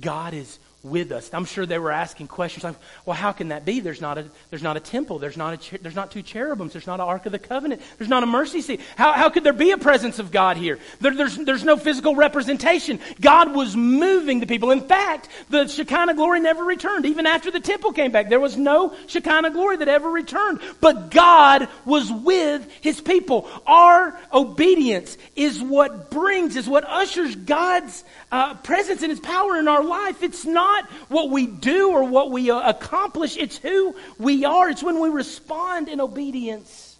God 0.00 0.34
is 0.34 0.58
with 0.82 1.12
us. 1.12 1.30
I'm 1.32 1.44
sure 1.44 1.64
they 1.64 1.78
were 1.78 1.92
asking 1.92 2.26
questions 2.26 2.64
like, 2.64 2.74
well, 3.06 3.14
how 3.14 3.32
can 3.32 3.48
that 3.48 3.64
be? 3.64 3.80
There's 3.80 4.00
not 4.00 4.18
a, 4.18 4.24
there's 4.50 4.62
not 4.62 4.76
a 4.76 4.80
temple. 4.80 5.18
There's 5.20 5.36
not, 5.36 5.72
a, 5.72 5.78
there's 5.78 5.94
not 5.94 6.10
two 6.10 6.22
cherubims. 6.22 6.72
There's 6.72 6.86
not 6.86 6.94
an 6.94 7.06
Ark 7.06 7.26
of 7.26 7.32
the 7.32 7.38
Covenant. 7.38 7.82
There's 7.98 8.10
not 8.10 8.22
a 8.22 8.26
mercy 8.26 8.60
seat. 8.60 8.80
How, 8.96 9.12
how 9.12 9.30
could 9.30 9.44
there 9.44 9.52
be 9.52 9.70
a 9.70 9.78
presence 9.78 10.18
of 10.18 10.32
God 10.32 10.56
here? 10.56 10.78
There, 11.00 11.14
there's, 11.14 11.36
there's 11.36 11.64
no 11.64 11.76
physical 11.76 12.16
representation. 12.16 12.98
God 13.20 13.54
was 13.54 13.76
moving 13.76 14.40
the 14.40 14.46
people. 14.46 14.72
In 14.72 14.80
fact, 14.80 15.28
the 15.50 15.68
Shekinah 15.68 16.14
glory 16.14 16.40
never 16.40 16.64
returned. 16.64 17.06
Even 17.06 17.26
after 17.26 17.50
the 17.50 17.60
temple 17.60 17.92
came 17.92 18.10
back, 18.10 18.28
there 18.28 18.40
was 18.40 18.56
no 18.56 18.96
Shekinah 19.06 19.50
glory 19.50 19.76
that 19.76 19.88
ever 19.88 20.10
returned. 20.10 20.58
But 20.80 21.10
God 21.12 21.68
was 21.84 22.10
with 22.10 22.68
his 22.80 23.00
people. 23.00 23.48
Our 23.66 24.18
obedience 24.32 25.16
is 25.36 25.62
what 25.62 26.10
brings, 26.10 26.56
is 26.56 26.68
what 26.68 26.84
ushers 26.88 27.36
God's 27.36 28.02
uh, 28.32 28.54
presence 28.54 29.02
and 29.02 29.10
his 29.10 29.20
power 29.20 29.58
in 29.58 29.68
our 29.68 29.84
life. 29.84 30.22
It's 30.22 30.44
not 30.44 30.71
not 30.72 30.90
what 31.08 31.30
we 31.30 31.46
do 31.46 31.90
or 31.90 32.04
what 32.04 32.30
we 32.30 32.50
uh, 32.50 32.68
accomplish, 32.68 33.36
it's 33.36 33.58
who 33.58 33.94
we 34.18 34.44
are. 34.44 34.70
It's 34.70 34.82
when 34.82 35.00
we 35.00 35.08
respond 35.08 35.88
in 35.88 36.00
obedience 36.00 36.96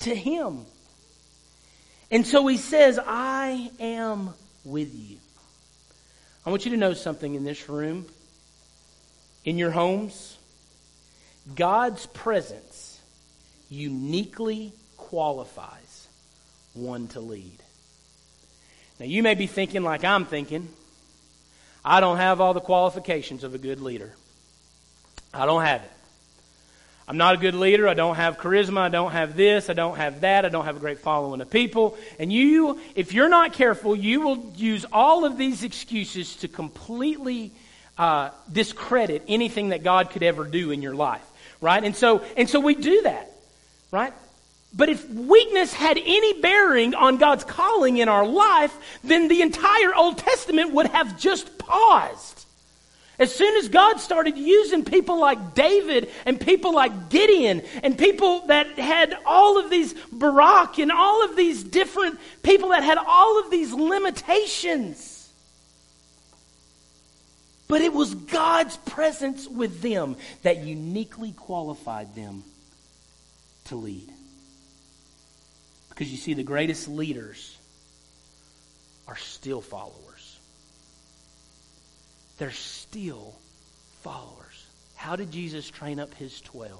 to 0.00 0.14
Him. 0.14 0.64
And 2.10 2.26
so 2.26 2.46
He 2.46 2.56
says, 2.56 2.98
I 3.04 3.70
am 3.80 4.34
with 4.64 4.94
you. 4.94 5.18
I 6.46 6.50
want 6.50 6.64
you 6.64 6.72
to 6.72 6.76
know 6.76 6.94
something 6.94 7.34
in 7.34 7.44
this 7.44 7.68
room, 7.68 8.06
in 9.44 9.58
your 9.58 9.70
homes. 9.70 10.36
God's 11.54 12.06
presence 12.06 13.00
uniquely 13.70 14.72
qualifies 14.96 16.08
one 16.74 17.08
to 17.08 17.20
lead. 17.20 17.62
Now, 19.00 19.06
you 19.06 19.22
may 19.22 19.34
be 19.34 19.46
thinking 19.46 19.82
like 19.82 20.04
I'm 20.04 20.24
thinking. 20.24 20.68
I 21.84 22.00
don't 22.00 22.16
have 22.16 22.40
all 22.40 22.54
the 22.54 22.60
qualifications 22.60 23.44
of 23.44 23.54
a 23.54 23.58
good 23.58 23.80
leader. 23.80 24.12
I 25.32 25.46
don't 25.46 25.62
have 25.62 25.82
it. 25.82 25.90
I'm 27.06 27.18
not 27.18 27.34
a 27.34 27.38
good 27.38 27.54
leader. 27.54 27.86
I 27.86 27.92
don't 27.92 28.16
have 28.16 28.38
charisma. 28.38 28.78
I 28.78 28.88
don't 28.88 29.12
have 29.12 29.36
this. 29.36 29.68
I 29.68 29.74
don't 29.74 29.96
have 29.96 30.22
that. 30.22 30.46
I 30.46 30.48
don't 30.48 30.64
have 30.64 30.76
a 30.76 30.80
great 30.80 31.00
following 31.00 31.42
of 31.42 31.50
people. 31.50 31.98
And 32.18 32.32
you, 32.32 32.80
if 32.94 33.12
you're 33.12 33.28
not 33.28 33.52
careful, 33.52 33.94
you 33.94 34.22
will 34.22 34.52
use 34.56 34.86
all 34.90 35.26
of 35.26 35.36
these 35.36 35.64
excuses 35.64 36.36
to 36.36 36.48
completely 36.48 37.52
uh, 37.98 38.30
discredit 38.50 39.22
anything 39.28 39.68
that 39.68 39.82
God 39.82 40.10
could 40.10 40.22
ever 40.22 40.44
do 40.44 40.70
in 40.70 40.80
your 40.80 40.94
life, 40.94 41.24
right? 41.60 41.84
And 41.84 41.94
so, 41.94 42.24
and 42.38 42.48
so 42.48 42.58
we 42.58 42.74
do 42.74 43.02
that, 43.02 43.30
right? 43.90 44.14
But 44.76 44.88
if 44.88 45.08
weakness 45.08 45.72
had 45.72 45.98
any 45.98 46.40
bearing 46.40 46.94
on 46.94 47.16
God's 47.16 47.44
calling 47.44 47.98
in 47.98 48.08
our 48.08 48.26
life, 48.26 48.76
then 49.04 49.28
the 49.28 49.42
entire 49.42 49.94
Old 49.94 50.18
Testament 50.18 50.72
would 50.72 50.86
have 50.86 51.18
just 51.18 51.58
paused. 51.58 52.44
As 53.16 53.32
soon 53.32 53.56
as 53.56 53.68
God 53.68 54.00
started 54.00 54.36
using 54.36 54.84
people 54.84 55.20
like 55.20 55.54
David 55.54 56.10
and 56.26 56.40
people 56.40 56.74
like 56.74 57.10
Gideon 57.10 57.62
and 57.84 57.96
people 57.96 58.46
that 58.48 58.76
had 58.76 59.16
all 59.24 59.58
of 59.58 59.70
these 59.70 59.94
Barak 60.10 60.78
and 60.80 60.90
all 60.90 61.24
of 61.24 61.36
these 61.36 61.62
different 61.62 62.18
people 62.42 62.70
that 62.70 62.82
had 62.82 62.98
all 62.98 63.38
of 63.38 63.52
these 63.52 63.72
limitations. 63.72 65.30
But 67.68 67.82
it 67.82 67.92
was 67.92 68.14
God's 68.14 68.76
presence 68.78 69.46
with 69.46 69.80
them 69.80 70.16
that 70.42 70.64
uniquely 70.64 71.30
qualified 71.30 72.16
them 72.16 72.42
to 73.66 73.76
lead. 73.76 74.13
Because 75.94 76.10
you 76.10 76.16
see, 76.18 76.34
the 76.34 76.42
greatest 76.42 76.88
leaders 76.88 77.56
are 79.06 79.16
still 79.16 79.60
followers. 79.60 80.40
They're 82.38 82.50
still 82.50 83.34
followers. 84.02 84.66
How 84.96 85.14
did 85.14 85.30
Jesus 85.30 85.70
train 85.70 86.00
up 86.00 86.12
his 86.14 86.40
12? 86.40 86.72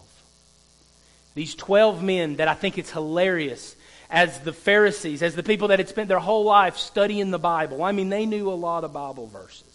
These 1.35 1.55
12 1.55 2.03
men 2.03 2.37
that 2.37 2.49
I 2.49 2.55
think 2.55 2.77
it's 2.79 2.91
hilarious 2.91 3.77
as 4.11 4.41
the 4.41 4.53
Pharisees, 4.53 5.23
as 5.23 5.35
the 5.35 5.43
people 5.43 5.69
that 5.69 5.79
had 5.79 5.89
spent 5.89 6.09
their 6.09 6.19
whole 6.19 6.45
life 6.45 6.77
studying 6.77 7.31
the 7.31 7.39
Bible. 7.39 7.83
I 7.83 7.93
mean, 7.93 8.09
they 8.09 8.27
knew 8.27 8.51
a 8.51 8.55
lot 8.55 8.85
of 8.85 8.93
Bible 8.93 9.27
verses 9.27 9.74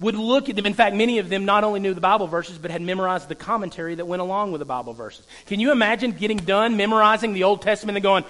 would 0.00 0.14
look 0.14 0.48
at 0.48 0.56
them. 0.56 0.66
In 0.66 0.74
fact, 0.74 0.94
many 0.94 1.18
of 1.18 1.28
them 1.28 1.44
not 1.44 1.64
only 1.64 1.80
knew 1.80 1.92
the 1.92 2.00
Bible 2.00 2.26
verses, 2.26 2.58
but 2.58 2.70
had 2.70 2.82
memorized 2.82 3.28
the 3.28 3.34
commentary 3.34 3.96
that 3.96 4.06
went 4.06 4.22
along 4.22 4.52
with 4.52 4.60
the 4.60 4.64
Bible 4.64 4.92
verses. 4.92 5.26
Can 5.46 5.60
you 5.60 5.72
imagine 5.72 6.12
getting 6.12 6.36
done 6.36 6.76
memorizing 6.76 7.32
the 7.32 7.44
Old 7.44 7.62
Testament 7.62 7.96
and 7.96 8.02
going, 8.02 8.24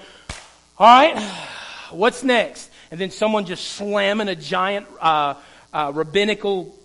all 0.77 0.87
right, 0.87 1.21
what's 1.91 2.23
next? 2.23 2.71
And 2.91 2.99
then 2.99 3.11
someone 3.11 3.45
just 3.45 3.67
slamming 3.67 4.29
a 4.29 4.35
giant 4.35 4.87
uh, 4.99 5.35
uh, 5.71 5.91
rabbinical 5.93 6.75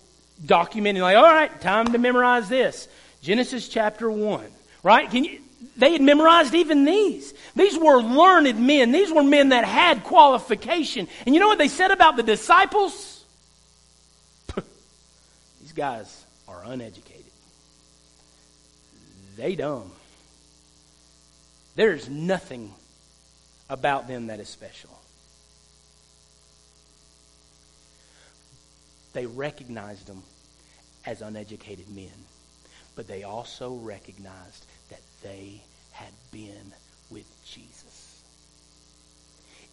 document 0.45 0.97
and 0.97 1.03
like, 1.03 1.17
all 1.17 1.23
right, 1.23 1.59
time 1.61 1.91
to 1.91 1.97
memorize 1.97 2.47
this. 2.47 2.87
Genesis 3.21 3.67
chapter 3.67 4.11
1. 4.11 4.45
Right? 4.83 5.09
Can 5.09 5.23
you, 5.23 5.39
they 5.77 5.93
had 5.93 6.01
memorized 6.01 6.53
even 6.53 6.85
these. 6.85 7.33
These 7.55 7.77
were 7.77 8.01
learned 8.01 8.59
men. 8.59 8.91
These 8.91 9.11
were 9.11 9.23
men 9.23 9.49
that 9.49 9.65
had 9.65 10.03
qualification. 10.03 11.07
And 11.25 11.33
you 11.33 11.41
know 11.41 11.47
what 11.47 11.57
they 11.57 11.69
said 11.69 11.89
about 11.89 12.17
the 12.17 12.23
disciples? 12.23 13.14
Guys 15.75 16.25
are 16.47 16.63
uneducated. 16.65 17.25
They 19.35 19.55
dumb. 19.55 19.91
There's 21.75 22.09
nothing 22.09 22.73
about 23.69 24.07
them 24.07 24.27
that 24.27 24.39
is 24.39 24.47
special. 24.47 24.97
They 29.13 29.25
recognized 29.25 30.07
them 30.07 30.23
as 31.05 31.21
uneducated 31.21 31.89
men, 31.93 32.25
but 32.95 33.07
they 33.07 33.23
also 33.23 33.75
recognized 33.75 34.65
that 34.89 35.01
they 35.23 35.61
had 35.91 36.11
been 36.31 36.73
with 37.09 37.25
Jesus. 37.45 38.04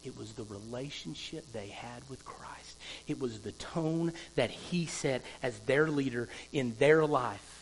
It 0.03 0.17
was 0.17 0.33
the 0.33 0.43
relationship 0.43 1.45
they 1.53 1.67
had 1.67 2.01
with 2.09 2.25
Christ. 2.25 2.77
It 3.07 3.19
was 3.19 3.39
the 3.39 3.53
tone 3.53 4.13
that 4.35 4.49
he 4.49 4.85
set 4.85 5.21
as 5.41 5.57
their 5.59 5.87
leader 5.87 6.27
in 6.51 6.75
their 6.77 7.05
life 7.05 7.53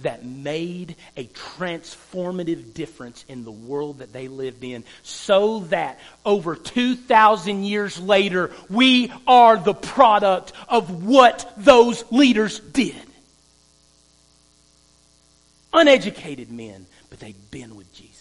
that 0.00 0.24
made 0.24 0.96
a 1.16 1.26
transformative 1.26 2.74
difference 2.74 3.24
in 3.28 3.44
the 3.44 3.50
world 3.50 3.98
that 3.98 4.12
they 4.12 4.28
lived 4.28 4.64
in 4.64 4.84
so 5.02 5.60
that 5.60 5.98
over 6.24 6.56
2,000 6.56 7.64
years 7.64 7.98
later, 7.98 8.50
we 8.68 9.12
are 9.26 9.56
the 9.56 9.74
product 9.74 10.52
of 10.68 11.04
what 11.04 11.52
those 11.56 12.04
leaders 12.10 12.60
did. 12.60 12.94
Uneducated 15.72 16.50
men, 16.50 16.86
but 17.08 17.18
they'd 17.20 17.50
been 17.50 17.74
with 17.76 17.92
Jesus. 17.94 18.11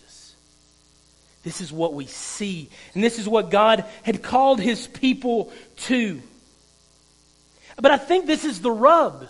This 1.43 1.62
is 1.62 1.71
what 1.71 1.93
we 1.93 2.06
see. 2.06 2.69
And 2.93 3.04
this 3.04 3.17
is 3.17 3.27
what 3.27 3.49
God 3.49 3.86
had 4.04 4.21
called 4.21 4.60
his 4.60 4.88
people 4.88 5.51
to. 5.77 6.21
But 7.77 7.91
I 7.91 7.97
think 7.97 8.27
this 8.27 8.45
is 8.45 8.62
the 8.62 8.71
rub 8.71 9.27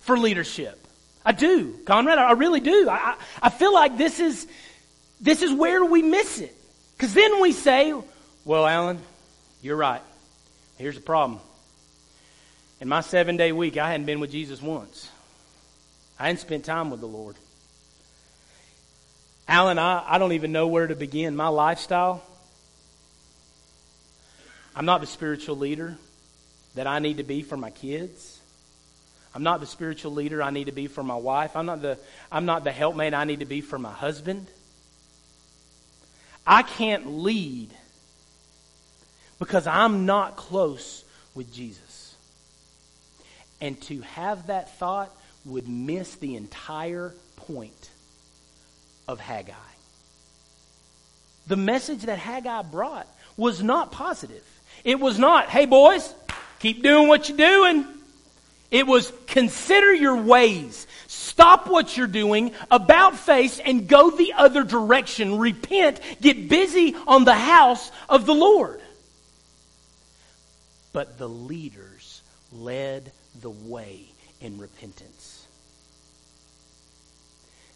for 0.00 0.18
leadership. 0.18 0.86
I 1.24 1.32
do, 1.32 1.78
Conrad. 1.84 2.18
I 2.18 2.32
really 2.32 2.60
do. 2.60 2.88
I, 2.90 3.16
I 3.42 3.50
feel 3.50 3.72
like 3.72 3.96
this 3.96 4.20
is, 4.20 4.46
this 5.20 5.42
is 5.42 5.52
where 5.52 5.84
we 5.84 6.02
miss 6.02 6.40
it. 6.40 6.54
Because 6.96 7.14
then 7.14 7.40
we 7.40 7.52
say, 7.52 7.94
well, 8.44 8.66
Alan, 8.66 8.98
you're 9.62 9.76
right. 9.76 10.02
Here's 10.78 10.94
the 10.94 11.00
problem. 11.00 11.40
In 12.80 12.88
my 12.88 13.00
seven 13.00 13.36
day 13.36 13.52
week, 13.52 13.76
I 13.76 13.90
hadn't 13.90 14.06
been 14.06 14.20
with 14.20 14.30
Jesus 14.30 14.62
once. 14.62 15.08
I 16.18 16.26
hadn't 16.26 16.40
spent 16.40 16.64
time 16.64 16.90
with 16.90 17.00
the 17.00 17.06
Lord. 17.06 17.36
Alan, 19.48 19.78
I, 19.78 20.04
I 20.06 20.18
don't 20.18 20.32
even 20.32 20.52
know 20.52 20.66
where 20.66 20.86
to 20.86 20.94
begin. 20.94 21.34
My 21.34 21.48
lifestyle, 21.48 22.22
I'm 24.76 24.84
not 24.84 25.00
the 25.00 25.06
spiritual 25.06 25.56
leader 25.56 25.96
that 26.74 26.86
I 26.86 26.98
need 26.98 27.16
to 27.16 27.22
be 27.22 27.40
for 27.40 27.56
my 27.56 27.70
kids. 27.70 28.40
I'm 29.34 29.42
not 29.42 29.60
the 29.60 29.66
spiritual 29.66 30.12
leader 30.12 30.42
I 30.42 30.50
need 30.50 30.66
to 30.66 30.72
be 30.72 30.86
for 30.86 31.02
my 31.02 31.14
wife. 31.14 31.56
I'm 31.56 31.64
not 31.64 31.80
the, 31.80 31.98
I'm 32.30 32.44
not 32.44 32.62
the 32.64 32.72
helpmate 32.72 33.14
I 33.14 33.24
need 33.24 33.40
to 33.40 33.46
be 33.46 33.62
for 33.62 33.78
my 33.78 33.90
husband. 33.90 34.46
I 36.46 36.62
can't 36.62 37.18
lead 37.18 37.70
because 39.38 39.66
I'm 39.66 40.04
not 40.04 40.36
close 40.36 41.04
with 41.34 41.52
Jesus. 41.54 42.14
And 43.62 43.80
to 43.82 44.02
have 44.02 44.48
that 44.48 44.78
thought 44.78 45.10
would 45.46 45.68
miss 45.68 46.16
the 46.16 46.36
entire 46.36 47.14
point 47.36 47.90
of 49.08 49.18
Haggai. 49.18 49.54
The 51.48 51.56
message 51.56 52.02
that 52.02 52.18
Haggai 52.18 52.62
brought 52.62 53.08
was 53.36 53.62
not 53.62 53.90
positive. 53.90 54.44
It 54.84 55.00
was 55.00 55.18
not, 55.18 55.48
hey 55.48 55.64
boys, 55.64 56.14
keep 56.60 56.82
doing 56.82 57.08
what 57.08 57.28
you're 57.28 57.38
doing. 57.38 57.86
It 58.70 58.86
was 58.86 59.12
consider 59.26 59.94
your 59.94 60.16
ways. 60.16 60.86
Stop 61.06 61.68
what 61.68 61.96
you're 61.96 62.06
doing, 62.06 62.52
about 62.70 63.16
face, 63.16 63.60
and 63.60 63.88
go 63.88 64.10
the 64.10 64.34
other 64.34 64.62
direction. 64.62 65.38
Repent. 65.38 66.00
Get 66.20 66.50
busy 66.50 66.94
on 67.06 67.24
the 67.24 67.34
house 67.34 67.90
of 68.10 68.26
the 68.26 68.34
Lord. 68.34 68.80
But 70.92 71.16
the 71.16 71.28
leaders 71.28 72.22
led 72.52 73.10
the 73.40 73.50
way 73.50 74.00
in 74.40 74.58
repentance. 74.58 75.46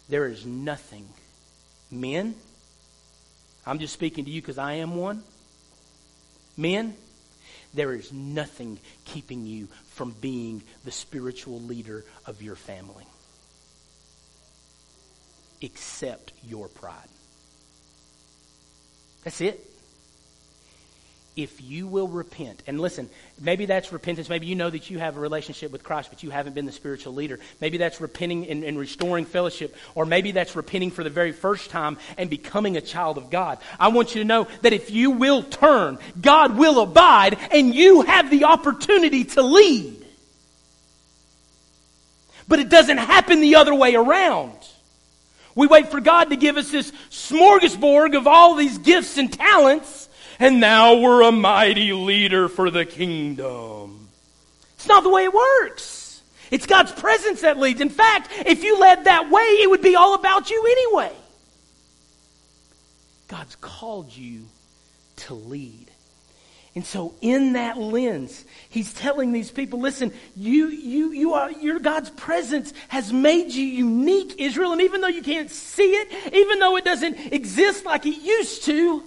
There 0.09 0.27
is 0.27 0.45
nothing, 0.45 1.07
men, 1.93 2.35
I'm 3.65 3.79
just 3.79 3.93
speaking 3.93 4.25
to 4.25 4.31
you 4.31 4.41
because 4.41 4.57
I 4.57 4.73
am 4.73 4.95
one. 4.95 5.23
Men, 6.57 6.95
there 7.73 7.93
is 7.93 8.11
nothing 8.11 8.79
keeping 9.05 9.45
you 9.45 9.67
from 9.91 10.15
being 10.21 10.63
the 10.85 10.91
spiritual 10.91 11.61
leader 11.61 12.03
of 12.25 12.41
your 12.41 12.55
family 12.55 13.05
except 15.61 16.33
your 16.45 16.67
pride. 16.67 17.07
That's 19.23 19.39
it 19.39 19.72
if 21.35 21.61
you 21.63 21.87
will 21.87 22.07
repent, 22.07 22.61
and 22.67 22.79
listen, 22.79 23.09
maybe 23.41 23.65
that's 23.65 23.91
repentance. 23.91 24.29
Maybe 24.29 24.45
you 24.45 24.55
know 24.55 24.69
that 24.69 24.91
you 24.91 24.99
have 24.99 25.17
a 25.17 25.19
relationship 25.19 25.71
with 25.71 25.83
Christ, 25.83 26.09
but 26.11 26.21
you 26.21 26.29
haven't 26.29 26.53
been 26.53 26.67
the 26.67 26.71
spiritual 26.71 27.13
leader. 27.13 27.39
Maybe 27.59 27.77
that's 27.77 27.99
repenting 27.99 28.47
and, 28.47 28.63
and, 28.63 28.77
restoring 28.77 29.25
fellowship, 29.25 29.75
or 29.95 30.05
maybe 30.05 30.31
that's 30.31 30.55
repenting 30.55 30.91
for 30.91 31.03
the 31.03 31.09
very 31.09 31.31
first 31.31 31.71
time 31.71 31.97
and 32.17 32.29
becoming 32.29 32.77
a 32.77 32.81
child 32.81 33.17
of 33.17 33.31
God. 33.31 33.57
I 33.79 33.87
want 33.87 34.13
you 34.13 34.21
to 34.21 34.27
know 34.27 34.47
that 34.61 34.73
if 34.73 34.91
you 34.91 35.09
will 35.09 35.41
turn, 35.41 35.97
God 36.21 36.55
will 36.55 36.79
abide, 36.79 37.37
and 37.51 37.73
you 37.73 38.01
have 38.01 38.29
the 38.29 38.43
opportunity 38.43 39.23
to 39.23 39.41
lead. 39.41 40.05
But 42.47 42.59
it 42.59 42.69
doesn't 42.69 42.97
happen 42.97 43.41
the 43.41 43.55
other 43.55 43.73
way 43.73 43.95
around. 43.95 44.53
We 45.55 45.65
wait 45.65 45.89
for 45.89 45.99
God 45.99 46.29
to 46.29 46.35
give 46.35 46.57
us 46.57 46.71
this 46.71 46.91
smorgasbord 47.09 48.15
of 48.15 48.27
all 48.27 48.55
these 48.55 48.77
gifts 48.77 49.17
and 49.17 49.31
talents 49.31 50.09
and 50.43 50.59
now 50.59 50.95
we're 50.95 51.21
a 51.21 51.31
mighty 51.31 51.93
leader 51.93 52.49
for 52.49 52.69
the 52.69 52.83
kingdom. 52.83 54.09
It's 54.75 54.89
not 54.89 55.03
the 55.03 55.09
way 55.09 55.23
it 55.23 55.33
works. 55.33 56.21
It's 56.51 56.65
God's 56.65 56.91
presence 56.91 57.41
that 57.41 57.57
leads. 57.57 57.79
In 57.79 57.89
fact, 57.89 58.29
if 58.45 58.61
you 58.61 58.77
led 58.77 59.05
that 59.05 59.31
way, 59.31 59.41
it 59.41 59.69
would 59.69 59.81
be 59.81 59.95
all 59.95 60.15
about 60.15 60.49
you 60.49 60.65
anyway. 60.69 61.15
God's 63.29 63.55
called 63.55 64.13
you 64.13 64.43
to 65.15 65.33
lead. 65.33 65.89
And 66.75 66.85
so 66.85 67.13
in 67.21 67.53
that 67.53 67.77
lens, 67.77 68.43
he's 68.67 68.93
telling 68.93 69.31
these 69.31 69.49
people, 69.49 69.79
listen, 69.79 70.11
you, 70.35 70.67
you, 70.67 71.11
you 71.13 71.33
are, 71.35 71.51
your 71.51 71.79
God's 71.79 72.09
presence 72.09 72.73
has 72.89 73.13
made 73.13 73.51
you 73.51 73.65
unique, 73.65 74.35
Israel. 74.39 74.73
And 74.73 74.81
even 74.81 74.99
though 74.99 75.07
you 75.07 75.23
can't 75.23 75.49
see 75.49 75.91
it, 75.91 76.33
even 76.33 76.59
though 76.59 76.75
it 76.75 76.83
doesn't 76.83 77.31
exist 77.31 77.85
like 77.85 78.05
it 78.05 78.21
used 78.21 78.65
to, 78.65 79.03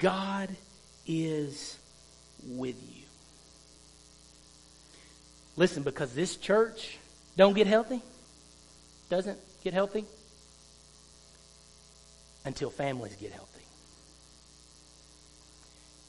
God 0.00 0.48
is 1.06 1.78
with 2.46 2.76
you. 2.94 3.04
Listen, 5.56 5.82
because 5.82 6.14
this 6.14 6.36
church 6.36 6.98
don't 7.36 7.54
get 7.54 7.66
healthy, 7.66 8.00
doesn't 9.10 9.38
get 9.62 9.74
healthy 9.74 10.04
until 12.44 12.70
families 12.70 13.14
get 13.16 13.32
healthy. 13.32 13.46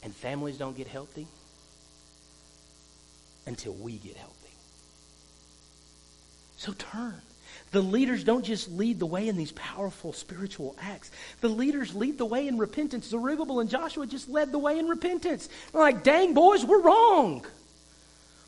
And 0.04 0.16
families 0.16 0.58
don't 0.58 0.76
get 0.76 0.88
healthy 0.88 1.28
until 3.46 3.74
we 3.74 3.98
get 3.98 4.16
healthy. 4.16 4.50
So 6.58 6.74
turn. 6.74 7.22
The 7.72 7.82
leaders 7.82 8.26
don't 8.26 8.44
just 8.44 8.70
lead 8.70 9.00
the 9.00 9.06
way 9.06 9.30
in 9.30 9.38
these 9.38 9.54
powerful 9.54 10.12
spiritual 10.12 10.76
acts. 10.82 11.10
The 11.40 11.48
leaders 11.48 11.96
lead 11.96 12.18
the 12.18 12.26
way 12.26 12.48
in 12.48 12.58
repentance. 12.58 13.08
Zerubbabel 13.08 13.62
and 13.62 13.70
Joshua 13.70 14.06
just 14.06 14.28
led 14.28 14.52
the 14.52 14.60
way 14.60 14.78
in 14.78 14.88
repentance. 14.88 15.48
They're 15.72 15.82
like, 15.82 16.04
dang, 16.04 16.34
boys, 16.34 16.66
we're 16.66 16.82
wrong. 16.82 17.46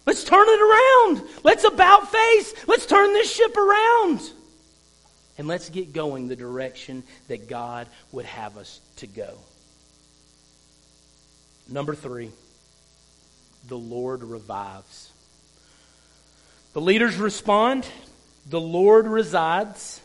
Let's 0.05 0.25
turn 0.25 0.45
it 0.47 0.61
around. 0.61 1.29
Let's 1.43 1.63
about 1.63 2.11
face. 2.11 2.53
Let's 2.67 2.85
turn 2.85 3.13
this 3.13 3.33
ship 3.33 3.55
around. 3.55 4.29
And 5.37 5.47
let's 5.47 5.69
get 5.69 5.93
going 5.93 6.27
the 6.27 6.35
direction 6.35 7.03
that 7.29 7.47
God 7.47 7.87
would 8.11 8.25
have 8.25 8.57
us 8.57 8.81
to 8.97 9.07
go. 9.07 9.37
Number 11.69 11.95
three, 11.95 12.29
the 13.69 13.77
Lord 13.77 14.21
revives. 14.21 15.11
The 16.73 16.81
leaders 16.81 17.15
respond 17.15 17.87
the 18.45 18.61
Lord 18.61 19.07
resides, 19.07 20.01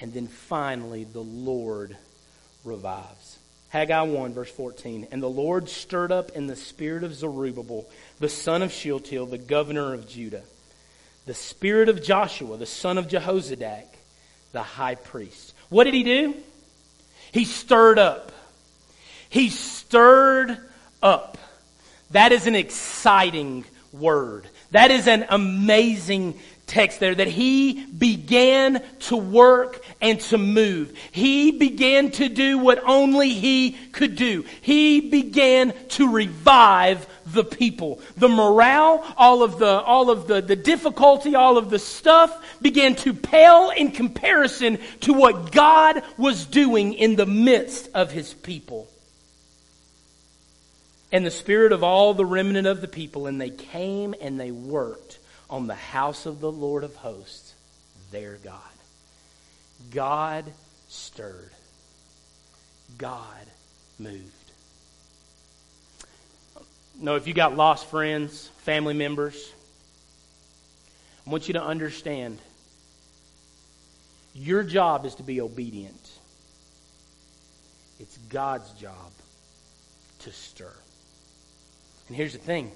and 0.00 0.12
then 0.12 0.26
finally, 0.26 1.04
the 1.04 1.22
Lord 1.22 1.96
revives. 2.64 3.38
Haggai 3.68 4.02
1, 4.02 4.34
verse 4.34 4.50
14. 4.50 5.08
And 5.12 5.22
the 5.22 5.30
Lord 5.30 5.68
stirred 5.68 6.10
up 6.10 6.30
in 6.30 6.46
the 6.48 6.56
spirit 6.56 7.04
of 7.04 7.14
Zerubbabel, 7.14 7.88
the 8.18 8.28
son 8.28 8.62
of 8.62 8.72
Shealtiel, 8.72 9.26
the 9.26 9.38
governor 9.38 9.94
of 9.94 10.08
Judah, 10.08 10.42
the 11.26 11.34
spirit 11.34 11.88
of 11.88 12.02
Joshua, 12.02 12.56
the 12.56 12.66
son 12.66 12.98
of 12.98 13.06
Jehozadak, 13.06 13.86
the 14.52 14.62
high 14.62 14.96
priest. 14.96 15.54
What 15.68 15.84
did 15.84 15.94
he 15.94 16.02
do? 16.02 16.34
He 17.30 17.44
stirred 17.44 17.98
up. 17.98 18.32
He 19.28 19.48
stirred 19.48 20.58
up. 21.00 21.38
That 22.10 22.32
is 22.32 22.48
an 22.48 22.56
exciting 22.56 23.64
word. 23.92 24.48
That 24.72 24.90
is 24.90 25.06
an 25.06 25.26
amazing 25.28 26.38
text 26.70 27.00
there 27.00 27.14
that 27.14 27.26
he 27.26 27.84
began 27.86 28.82
to 29.00 29.16
work 29.16 29.84
and 30.00 30.20
to 30.20 30.38
move. 30.38 30.96
He 31.10 31.50
began 31.50 32.12
to 32.12 32.28
do 32.28 32.58
what 32.58 32.80
only 32.84 33.30
he 33.30 33.72
could 33.72 34.14
do. 34.14 34.44
He 34.60 35.00
began 35.00 35.74
to 35.90 36.12
revive 36.12 37.08
the 37.26 37.42
people. 37.42 38.00
The 38.16 38.28
morale, 38.28 39.04
all 39.16 39.42
of 39.42 39.58
the, 39.58 39.80
all 39.80 40.10
of 40.10 40.28
the, 40.28 40.40
the 40.40 40.54
difficulty, 40.54 41.34
all 41.34 41.58
of 41.58 41.70
the 41.70 41.78
stuff 41.80 42.60
began 42.62 42.94
to 42.96 43.14
pale 43.14 43.70
in 43.70 43.90
comparison 43.90 44.78
to 45.00 45.12
what 45.12 45.50
God 45.50 46.02
was 46.16 46.46
doing 46.46 46.94
in 46.94 47.16
the 47.16 47.26
midst 47.26 47.90
of 47.94 48.12
his 48.12 48.32
people. 48.32 48.88
And 51.10 51.26
the 51.26 51.32
spirit 51.32 51.72
of 51.72 51.82
all 51.82 52.14
the 52.14 52.24
remnant 52.24 52.68
of 52.68 52.80
the 52.80 52.86
people, 52.86 53.26
and 53.26 53.40
they 53.40 53.50
came 53.50 54.14
and 54.20 54.38
they 54.38 54.52
worked 54.52 55.19
on 55.50 55.66
the 55.66 55.74
house 55.74 56.24
of 56.24 56.40
the 56.40 56.50
Lord 56.50 56.84
of 56.84 56.94
hosts, 56.94 57.54
their 58.12 58.38
God. 58.44 58.60
God 59.90 60.44
stirred. 60.88 61.50
God 62.96 63.46
moved. 63.98 64.24
No, 67.00 67.16
if 67.16 67.26
you 67.26 67.34
got 67.34 67.56
lost 67.56 67.86
friends, 67.86 68.48
family 68.58 68.94
members, 68.94 69.52
I 71.26 71.30
want 71.30 71.48
you 71.48 71.54
to 71.54 71.62
understand 71.62 72.38
your 74.34 74.62
job 74.62 75.04
is 75.06 75.16
to 75.16 75.22
be 75.22 75.40
obedient. 75.40 76.10
It's 77.98 78.16
God's 78.28 78.70
job 78.72 79.12
to 80.20 80.32
stir. 80.32 80.72
And 82.08 82.16
here's 82.16 82.32
the 82.32 82.38
thing 82.38 82.70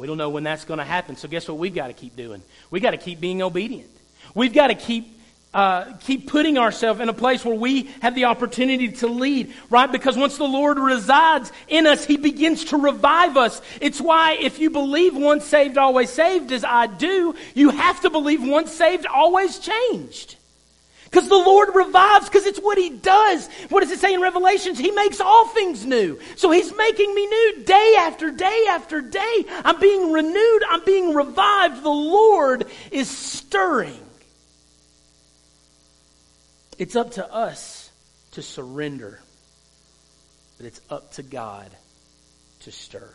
we 0.00 0.06
don't 0.06 0.18
know 0.18 0.30
when 0.30 0.42
that's 0.42 0.64
going 0.64 0.78
to 0.78 0.84
happen. 0.84 1.16
So 1.16 1.28
guess 1.28 1.46
what 1.46 1.58
we've 1.58 1.74
got 1.74 1.88
to 1.88 1.92
keep 1.92 2.16
doing? 2.16 2.42
We've 2.70 2.82
got 2.82 2.92
to 2.92 2.96
keep 2.96 3.20
being 3.20 3.42
obedient. 3.42 3.90
We've 4.34 4.52
got 4.52 4.68
to 4.68 4.74
keep 4.74 5.20
uh, 5.52 5.96
keep 6.04 6.28
putting 6.28 6.58
ourselves 6.58 7.00
in 7.00 7.08
a 7.08 7.12
place 7.12 7.44
where 7.44 7.56
we 7.56 7.90
have 8.02 8.14
the 8.14 8.26
opportunity 8.26 8.88
to 8.88 9.08
lead, 9.08 9.52
right? 9.68 9.90
Because 9.90 10.16
once 10.16 10.38
the 10.38 10.44
Lord 10.44 10.78
resides 10.78 11.50
in 11.66 11.88
us, 11.88 12.04
He 12.04 12.16
begins 12.16 12.66
to 12.66 12.76
revive 12.76 13.36
us. 13.36 13.60
It's 13.80 14.00
why 14.00 14.34
if 14.34 14.60
you 14.60 14.70
believe 14.70 15.16
once 15.16 15.44
saved, 15.44 15.76
always 15.76 16.08
saved, 16.08 16.52
as 16.52 16.62
I 16.62 16.86
do, 16.86 17.34
you 17.54 17.70
have 17.70 18.00
to 18.02 18.10
believe 18.10 18.46
once 18.46 18.70
saved, 18.70 19.06
always 19.06 19.58
changed. 19.58 20.36
Because 21.10 21.28
the 21.28 21.34
Lord 21.34 21.74
revives, 21.74 22.28
because 22.28 22.46
it's 22.46 22.60
what 22.60 22.78
He 22.78 22.90
does. 22.90 23.48
What 23.68 23.80
does 23.80 23.90
it 23.90 23.98
say 23.98 24.14
in 24.14 24.20
Revelations? 24.20 24.78
He 24.78 24.92
makes 24.92 25.20
all 25.20 25.48
things 25.48 25.84
new. 25.84 26.20
So 26.36 26.52
He's 26.52 26.74
making 26.76 27.12
me 27.12 27.26
new 27.26 27.62
day 27.64 27.96
after 27.98 28.30
day 28.30 28.66
after 28.68 29.00
day. 29.00 29.44
I'm 29.64 29.80
being 29.80 30.12
renewed. 30.12 30.62
I'm 30.68 30.84
being 30.84 31.14
revived. 31.14 31.82
The 31.82 31.88
Lord 31.88 32.66
is 32.92 33.08
stirring. 33.08 33.98
It's 36.78 36.94
up 36.94 37.12
to 37.12 37.34
us 37.34 37.90
to 38.32 38.42
surrender, 38.42 39.20
but 40.58 40.66
it's 40.66 40.80
up 40.88 41.12
to 41.14 41.24
God 41.24 41.70
to 42.60 42.70
stir. 42.70 43.12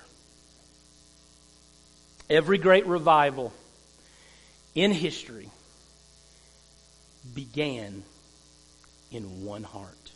Every 2.30 2.58
great 2.58 2.86
revival 2.88 3.54
in 4.76 4.92
history 4.92 5.50
began 7.36 8.04
in 9.12 9.46
one 9.46 9.64
heart. 9.64 10.12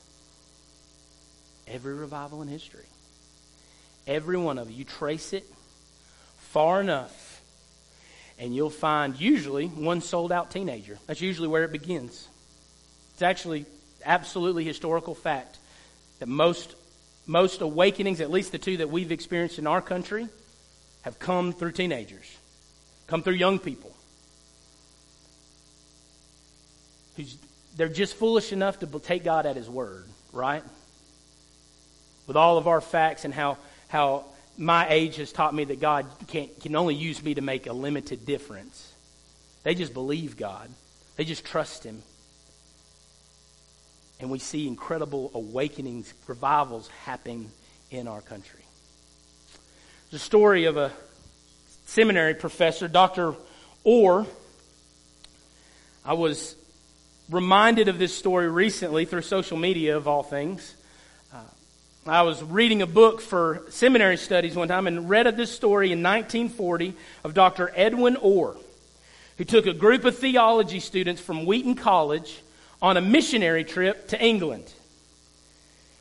Every 1.67 1.93
revival 1.93 2.41
in 2.41 2.47
history. 2.47 2.85
Every 4.07 4.37
one 4.37 4.57
of 4.57 4.71
you. 4.71 4.85
Trace 4.85 5.33
it 5.33 5.45
far 6.37 6.81
enough, 6.81 7.41
and 8.39 8.55
you'll 8.55 8.71
find 8.71 9.19
usually 9.19 9.67
one 9.67 10.01
sold 10.01 10.31
out 10.31 10.49
teenager. 10.49 10.97
That's 11.05 11.21
usually 11.21 11.47
where 11.47 11.63
it 11.63 11.71
begins. 11.71 12.27
It's 13.13 13.21
actually 13.21 13.65
absolutely 14.03 14.63
historical 14.63 15.13
fact 15.13 15.57
that 16.19 16.27
most, 16.27 16.73
most 17.27 17.61
awakenings, 17.61 18.21
at 18.21 18.31
least 18.31 18.51
the 18.51 18.57
two 18.57 18.77
that 18.77 18.89
we've 18.89 19.11
experienced 19.11 19.59
in 19.59 19.67
our 19.67 19.81
country, 19.81 20.27
have 21.03 21.19
come 21.19 21.53
through 21.53 21.73
teenagers, 21.73 22.37
come 23.07 23.21
through 23.21 23.33
young 23.33 23.59
people 23.59 23.88
who's 27.19 27.37
they're 27.75 27.89
just 27.89 28.15
foolish 28.15 28.53
enough 28.53 28.79
to 28.79 28.87
take 28.99 29.23
God 29.23 29.45
at 29.45 29.55
His 29.55 29.69
word, 29.69 30.05
right? 30.31 30.63
With 32.27 32.37
all 32.37 32.57
of 32.57 32.67
our 32.67 32.81
facts 32.81 33.25
and 33.25 33.33
how 33.33 33.57
how 33.89 34.25
my 34.57 34.87
age 34.89 35.17
has 35.17 35.31
taught 35.31 35.53
me 35.53 35.65
that 35.65 35.81
God 35.81 36.05
can 36.27 36.49
can 36.61 36.75
only 36.75 36.95
use 36.95 37.21
me 37.21 37.33
to 37.33 37.41
make 37.41 37.67
a 37.67 37.73
limited 37.73 38.25
difference. 38.25 38.93
They 39.63 39.75
just 39.75 39.93
believe 39.93 40.37
God. 40.37 40.69
They 41.17 41.25
just 41.25 41.45
trust 41.45 41.83
Him. 41.83 42.01
And 44.21 44.29
we 44.29 44.39
see 44.39 44.67
incredible 44.67 45.31
awakenings, 45.33 46.13
revivals 46.27 46.87
happening 47.05 47.51
in 47.91 48.07
our 48.07 48.21
country. 48.21 48.63
There's 50.09 50.21
a 50.21 50.25
story 50.25 50.65
of 50.65 50.77
a 50.77 50.91
seminary 51.85 52.33
professor, 52.33 52.87
Dr. 52.87 53.35
Orr. 53.83 54.25
I 56.03 56.13
was 56.13 56.55
reminded 57.29 57.87
of 57.87 57.99
this 57.99 58.15
story 58.15 58.49
recently 58.49 59.05
through 59.05 59.21
social 59.21 59.57
media, 59.57 59.95
of 59.95 60.07
all 60.07 60.23
things. 60.23 60.75
Uh, 61.33 61.41
I 62.07 62.23
was 62.23 62.41
reading 62.43 62.81
a 62.81 62.87
book 62.87 63.21
for 63.21 63.63
seminary 63.69 64.17
studies 64.17 64.55
one 64.55 64.67
time 64.67 64.87
and 64.87 65.09
read 65.09 65.27
of 65.27 65.37
this 65.37 65.51
story 65.51 65.91
in 65.91 66.01
1940 66.01 66.95
of 67.23 67.33
Dr. 67.33 67.71
Edwin 67.75 68.15
Orr, 68.15 68.57
who 69.37 69.43
took 69.43 69.67
a 69.67 69.73
group 69.73 70.05
of 70.05 70.17
theology 70.17 70.79
students 70.79 71.21
from 71.21 71.45
Wheaton 71.45 71.75
College 71.75 72.41
on 72.81 72.97
a 72.97 73.01
missionary 73.01 73.63
trip 73.63 74.07
to 74.09 74.21
England. 74.21 74.73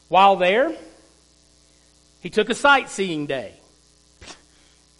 While 0.08 0.36
there, 0.36 0.74
he 2.22 2.30
took 2.30 2.48
a 2.48 2.54
sightseeing 2.54 3.26
day. 3.26 3.52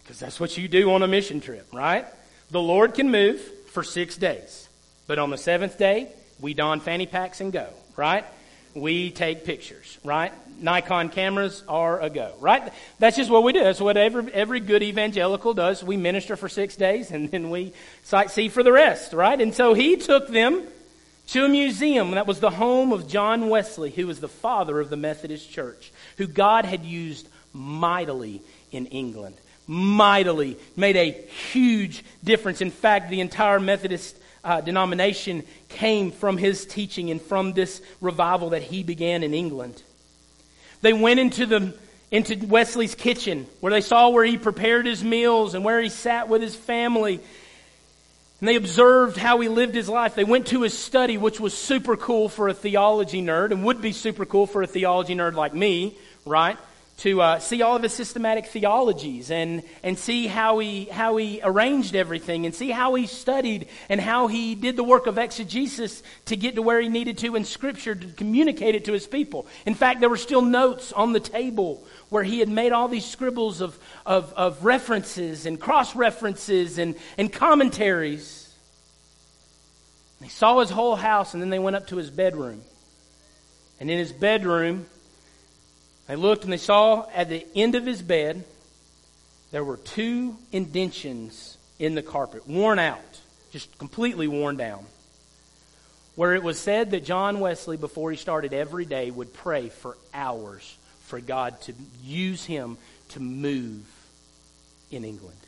Because 0.03 0.21
that's 0.21 0.39
what 0.39 0.57
you 0.57 0.69
do 0.69 0.93
on 0.93 1.03
a 1.03 1.09
mission 1.09 1.41
trip, 1.41 1.67
right? 1.73 2.07
The 2.51 2.61
Lord 2.61 2.95
can 2.95 3.11
move 3.11 3.41
for 3.71 3.83
six 3.83 4.17
days. 4.17 4.69
But 5.07 5.19
on 5.19 5.31
the 5.31 5.39
seventh 5.39 5.79
day, 5.79 6.09
we 6.41 6.55
don 6.55 6.81
fanny 6.81 7.07
packs 7.07 7.41
and 7.41 7.53
go, 7.53 7.69
right? 7.97 8.25
We 8.75 9.11
take 9.11 9.45
pictures, 9.45 9.99
right? 10.05 10.33
Nikon 10.61 11.09
cameras 11.09 11.63
are 11.69 12.01
a 12.01 12.11
go, 12.11 12.35
right? 12.41 12.73
That's 12.99 13.17
just 13.17 13.31
what 13.31 13.43
we 13.43 13.53
do. 13.53 13.63
That's 13.63 13.81
what 13.81 13.97
every, 13.97 14.33
every 14.33 14.61
good 14.61 14.83
evangelical 14.83 15.55
does. 15.55 15.83
We 15.83 15.97
minister 15.97 16.37
for 16.37 16.49
six 16.49 16.77
days 16.77 17.11
and 17.11 17.31
then 17.31 17.51
we 17.51 17.73
sightsee 18.05 18.51
for 18.51 18.63
the 18.63 18.73
rest, 18.73 19.13
right? 19.13 19.41
And 19.41 19.55
so 19.55 19.75
he 19.75 19.97
took 19.97 20.29
them 20.29 20.67
to 21.29 21.45
a 21.45 21.49
museum 21.49 22.13
that 22.13 22.27
was 22.27 22.41
the 22.41 22.51
home 22.51 22.93
of 22.93 23.09
John 23.09 23.49
Wesley, 23.49 23.91
who 23.91 24.07
was 24.07 24.21
the 24.21 24.29
father 24.29 24.81
of 24.81 24.91
the 24.91 24.97
Methodist 24.97 25.51
Church, 25.51 25.93
who 26.17 26.27
God 26.27 26.65
had 26.65 26.85
used 26.85 27.29
mightily 27.53 28.41
in 28.73 28.87
England. 28.87 29.37
Mightily. 29.67 30.57
Made 30.77 30.97
a 30.97 31.11
huge 31.11 32.03
difference. 32.25 32.61
In 32.61 32.71
fact, 32.71 33.11
the 33.11 33.21
entire 33.21 33.61
Methodist 33.61 34.17
uh, 34.45 34.61
denomination 34.61 35.45
came 35.69 36.11
from 36.11 36.37
his 36.37 36.65
teaching 36.67 37.11
and 37.11 37.21
from 37.21 37.53
this 37.53 37.83
revival 38.01 38.51
that 38.51 38.63
he 38.63 38.83
began 38.83 39.23
in 39.23 39.35
England. 39.35 39.83
They 40.81 40.93
went 40.93 41.21
into 41.21 41.47
the 41.47 41.75
into 42.11 42.47
Wesley's 42.47 42.95
kitchen 42.95 43.47
where 43.61 43.71
they 43.71 43.83
saw 43.83 44.09
where 44.09 44.25
he 44.25 44.39
prepared 44.39 44.87
his 44.87 45.05
meals 45.05 45.55
and 45.55 45.65
where 45.65 45.81
he 45.81 45.89
sat 45.89 46.29
with 46.29 46.41
his 46.41 46.57
family. 46.57 47.21
And 48.41 48.49
they 48.49 48.57
observed 48.57 49.17
how 49.17 49.41
he 49.41 49.49
lived 49.49 49.75
his 49.75 49.89
life. 49.89 50.15
They 50.15 50.25
went 50.25 50.47
to 50.49 50.63
his 50.63 50.77
study, 50.77 51.19
which 51.19 51.41
was 51.41 51.53
super 51.53 51.97
cool 51.97 52.29
for 52.29 52.49
a 52.49 52.55
theology 52.55 53.21
nerd 53.21 53.51
and 53.51 53.65
would 53.65 53.83
be 53.83 53.93
super 53.93 54.25
cool 54.25 54.47
for 54.47 54.63
a 54.63 54.67
theology 54.67 55.15
nerd 55.15 55.35
like 55.35 55.53
me, 55.53 55.97
right? 56.25 56.57
To 56.99 57.23
uh, 57.23 57.39
see 57.39 57.63
all 57.63 57.77
of 57.77 57.83
his 57.83 57.93
systematic 57.93 58.47
theologies 58.47 59.31
and, 59.31 59.63
and 59.85 59.97
see 59.97 60.27
how 60.27 60.59
he, 60.59 60.87
how 60.87 61.17
he 61.17 61.41
arranged 61.45 61.95
everything 61.95 62.45
and 62.45 62.53
see 62.53 62.71
how 62.71 62.95
he 62.95 63.07
studied 63.07 63.69
and 63.89 64.01
how 64.01 64.27
he 64.27 64.57
did 64.57 64.75
the 64.75 64.83
work 64.83 65.07
of 65.07 65.17
exegesis 65.17 66.03
to 66.25 66.37
get 66.37 66.57
to 66.57 66.63
where 66.63 66.81
he 66.81 66.89
needed 66.89 67.17
to 67.19 67.37
in 67.37 67.45
Scripture 67.45 67.95
to 67.95 68.07
communicate 68.15 68.75
it 68.75 68.85
to 68.85 68.93
his 68.93 69.07
people. 69.07 69.47
In 69.65 69.75
fact, 69.75 70.01
there 70.01 70.09
were 70.09 70.17
still 70.17 70.43
notes 70.43 70.93
on 70.93 71.13
the 71.13 71.21
table 71.21 71.85
where 72.09 72.25
he 72.25 72.41
had 72.41 72.49
made 72.49 72.73
all 72.73 72.89
these 72.89 73.07
scribbles 73.07 73.61
of, 73.61 73.79
of, 74.05 74.33
of 74.33 74.65
references 74.65 75.47
and 75.47 75.61
cross 75.61 75.95
references 75.95 76.79
and, 76.79 76.97
and 77.17 77.33
commentaries. 77.33 78.53
They 80.21 80.29
saw 80.29 80.59
his 80.59 80.71
whole 80.71 80.97
house 80.97 81.33
and 81.33 81.41
then 81.41 81.51
they 81.51 81.61
went 81.61 81.77
up 81.77 81.87
to 81.89 81.97
his 81.97 82.11
bedroom. 82.11 82.63
And 83.79 83.89
in 83.89 83.99
his 83.99 84.11
bedroom, 84.11 84.87
they 86.09 86.17
looked 86.17 86.43
and 86.43 86.53
they 86.53 86.57
saw 86.57 87.07
at 87.15 87.29
the 87.29 87.47
end 87.55 87.77
of 87.77 87.87
his 87.87 88.03
bed 88.03 88.45
there 89.53 89.63
were 89.63 89.77
two 89.77 90.37
indentions 90.53 91.57
in 91.79 91.95
the 91.95 92.03
carpet, 92.03 92.49
worn 92.49 92.79
out, 92.79 93.21
just 93.53 93.79
completely 93.79 94.27
worn 94.27 94.57
down, 94.57 94.85
where 96.17 96.35
it 96.35 96.43
was 96.43 96.59
said 96.59 96.91
that 96.91 97.05
John 97.05 97.41
Wesley, 97.41 97.77
before 97.77 98.11
he 98.11 98.17
started 98.17 98.53
every 98.53 98.85
day, 98.85 99.11
would 99.11 99.33
pray 99.33 99.69
for 99.69 99.97
hours 100.13 100.77
for 101.05 101.21
God 101.21 101.61
to 101.63 101.75
use 102.03 102.45
him 102.45 102.77
to 103.11 103.21
move 103.21 103.87
in 104.91 105.05
England. 105.05 105.39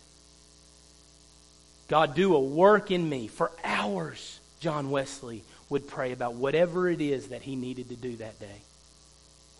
God, 1.88 2.14
do 2.14 2.36
a 2.36 2.40
work 2.40 2.90
in 2.90 3.06
me. 3.06 3.26
For 3.26 3.50
hours, 3.64 4.38
John 4.60 4.90
Wesley 4.90 5.42
would 5.68 5.88
pray 5.88 6.12
about 6.12 6.34
whatever 6.34 6.88
it 6.88 7.00
is 7.00 7.28
that 7.28 7.42
he 7.42 7.56
needed 7.56 7.88
to 7.88 7.96
do 7.96 8.16
that 8.16 8.38
day. 8.38 8.62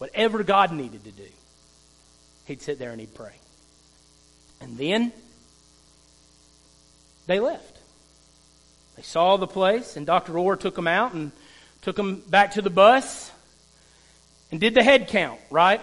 Whatever 0.01 0.43
God 0.43 0.73
needed 0.73 1.05
to 1.05 1.11
do, 1.11 1.29
he'd 2.47 2.63
sit 2.63 2.79
there 2.79 2.91
and 2.91 2.99
he'd 2.99 3.15
pray. 3.15 3.35
And 4.63 4.79
then 4.79 5.13
they 7.27 7.39
left. 7.39 7.77
They 8.97 9.03
saw 9.03 9.37
the 9.37 9.47
place, 9.47 9.99
and 9.99 10.07
Dr. 10.07 10.39
Orr 10.39 10.57
took 10.57 10.75
them 10.75 10.89
out 10.89 11.13
and 11.13 11.33
took 11.83 11.97
them 11.97 12.23
back 12.31 12.53
to 12.53 12.63
the 12.63 12.71
bus 12.71 13.31
and 14.51 14.59
did 14.59 14.73
the 14.73 14.83
head 14.83 15.09
count, 15.09 15.39
right? 15.51 15.83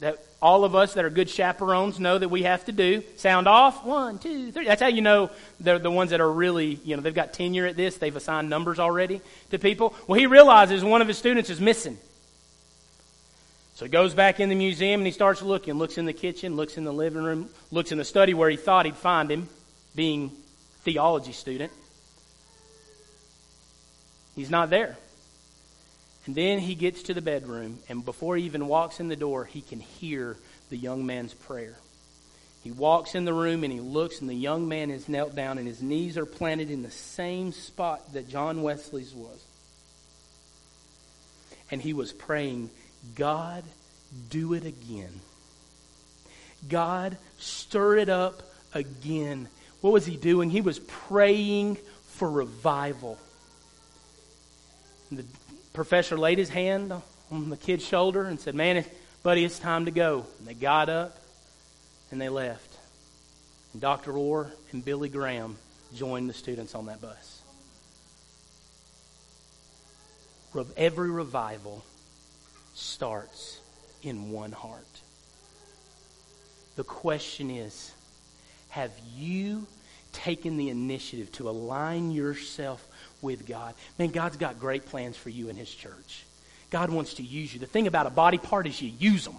That 0.00 0.18
all 0.40 0.64
of 0.64 0.74
us 0.74 0.94
that 0.94 1.04
are 1.04 1.10
good 1.10 1.28
chaperones 1.28 2.00
know 2.00 2.16
that 2.16 2.30
we 2.30 2.44
have 2.44 2.64
to 2.64 2.72
do. 2.72 3.02
Sound 3.16 3.46
off. 3.46 3.84
One, 3.84 4.18
two, 4.18 4.50
three. 4.50 4.64
That's 4.64 4.80
how 4.80 4.88
you 4.88 5.02
know 5.02 5.30
they're 5.60 5.78
the 5.78 5.90
ones 5.90 6.08
that 6.10 6.22
are 6.22 6.32
really, 6.32 6.80
you 6.86 6.96
know, 6.96 7.02
they've 7.02 7.14
got 7.14 7.34
tenure 7.34 7.66
at 7.66 7.76
this. 7.76 7.98
They've 7.98 8.16
assigned 8.16 8.48
numbers 8.48 8.78
already 8.78 9.20
to 9.50 9.58
people. 9.58 9.94
Well, 10.06 10.18
he 10.18 10.26
realizes 10.26 10.82
one 10.82 11.02
of 11.02 11.08
his 11.08 11.18
students 11.18 11.50
is 11.50 11.60
missing. 11.60 11.98
So 13.76 13.84
he 13.84 13.90
goes 13.90 14.14
back 14.14 14.40
in 14.40 14.48
the 14.48 14.54
museum 14.54 15.00
and 15.00 15.06
he 15.06 15.12
starts 15.12 15.42
looking, 15.42 15.74
looks 15.74 15.98
in 15.98 16.06
the 16.06 16.14
kitchen, 16.14 16.56
looks 16.56 16.78
in 16.78 16.84
the 16.84 16.92
living 16.94 17.22
room, 17.22 17.50
looks 17.70 17.92
in 17.92 17.98
the 17.98 18.06
study 18.06 18.32
where 18.32 18.48
he 18.48 18.56
thought 18.56 18.86
he'd 18.86 18.96
find 18.96 19.30
him, 19.30 19.50
being 19.94 20.30
theology 20.80 21.32
student. 21.32 21.70
He's 24.34 24.48
not 24.48 24.70
there. 24.70 24.96
And 26.24 26.34
then 26.34 26.58
he 26.58 26.74
gets 26.74 27.02
to 27.04 27.14
the 27.14 27.20
bedroom, 27.20 27.78
and 27.90 28.02
before 28.02 28.38
he 28.38 28.44
even 28.44 28.66
walks 28.66 28.98
in 28.98 29.08
the 29.08 29.14
door, 29.14 29.44
he 29.44 29.60
can 29.60 29.80
hear 29.80 30.38
the 30.70 30.76
young 30.78 31.04
man's 31.04 31.34
prayer. 31.34 31.76
He 32.64 32.70
walks 32.70 33.14
in 33.14 33.26
the 33.26 33.34
room 33.34 33.62
and 33.62 33.70
he 33.70 33.80
looks, 33.80 34.22
and 34.22 34.30
the 34.30 34.34
young 34.34 34.68
man 34.68 34.90
is 34.90 35.06
knelt 35.06 35.36
down, 35.36 35.58
and 35.58 35.68
his 35.68 35.82
knees 35.82 36.16
are 36.16 36.24
planted 36.24 36.70
in 36.70 36.82
the 36.82 36.90
same 36.90 37.52
spot 37.52 38.14
that 38.14 38.26
John 38.26 38.62
Wesley's 38.62 39.12
was. 39.12 39.44
And 41.70 41.82
he 41.82 41.92
was 41.92 42.14
praying 42.14 42.70
God, 43.14 43.64
do 44.28 44.54
it 44.54 44.64
again. 44.64 45.20
God, 46.68 47.16
stir 47.38 47.96
it 47.96 48.08
up 48.08 48.42
again. 48.74 49.48
What 49.80 49.92
was 49.92 50.06
he 50.06 50.16
doing? 50.16 50.50
He 50.50 50.60
was 50.60 50.78
praying 50.78 51.78
for 52.08 52.30
revival. 52.30 53.18
And 55.10 55.20
the 55.20 55.24
professor 55.72 56.16
laid 56.16 56.38
his 56.38 56.48
hand 56.48 56.92
on 57.30 57.50
the 57.50 57.56
kid's 57.56 57.84
shoulder 57.84 58.24
and 58.24 58.40
said, 58.40 58.54
Man, 58.54 58.84
buddy, 59.22 59.44
it's 59.44 59.58
time 59.58 59.84
to 59.84 59.90
go. 59.90 60.26
And 60.38 60.48
they 60.48 60.54
got 60.54 60.88
up 60.88 61.16
and 62.10 62.20
they 62.20 62.28
left. 62.28 62.76
And 63.72 63.82
Dr. 63.82 64.12
Orr 64.16 64.50
and 64.72 64.84
Billy 64.84 65.08
Graham 65.08 65.56
joined 65.94 66.28
the 66.28 66.34
students 66.34 66.74
on 66.74 66.86
that 66.86 67.00
bus. 67.00 67.42
Every 70.76 71.10
revival 71.10 71.84
starts 72.76 73.58
in 74.02 74.30
one 74.30 74.52
heart. 74.52 74.84
The 76.76 76.84
question 76.84 77.50
is 77.50 77.92
have 78.68 78.92
you 79.16 79.66
taken 80.12 80.56
the 80.56 80.68
initiative 80.68 81.32
to 81.32 81.48
align 81.48 82.10
yourself 82.10 82.86
with 83.22 83.46
God? 83.46 83.74
Man, 83.98 84.10
God's 84.10 84.36
got 84.36 84.60
great 84.60 84.86
plans 84.86 85.16
for 85.16 85.30
you 85.30 85.48
in 85.48 85.56
His 85.56 85.72
church. 85.72 86.24
God 86.70 86.90
wants 86.90 87.14
to 87.14 87.22
use 87.22 87.52
you. 87.54 87.60
The 87.60 87.66
thing 87.66 87.86
about 87.86 88.06
a 88.06 88.10
body 88.10 88.38
part 88.38 88.66
is 88.66 88.80
you 88.82 88.92
use 88.98 89.24
them, 89.24 89.36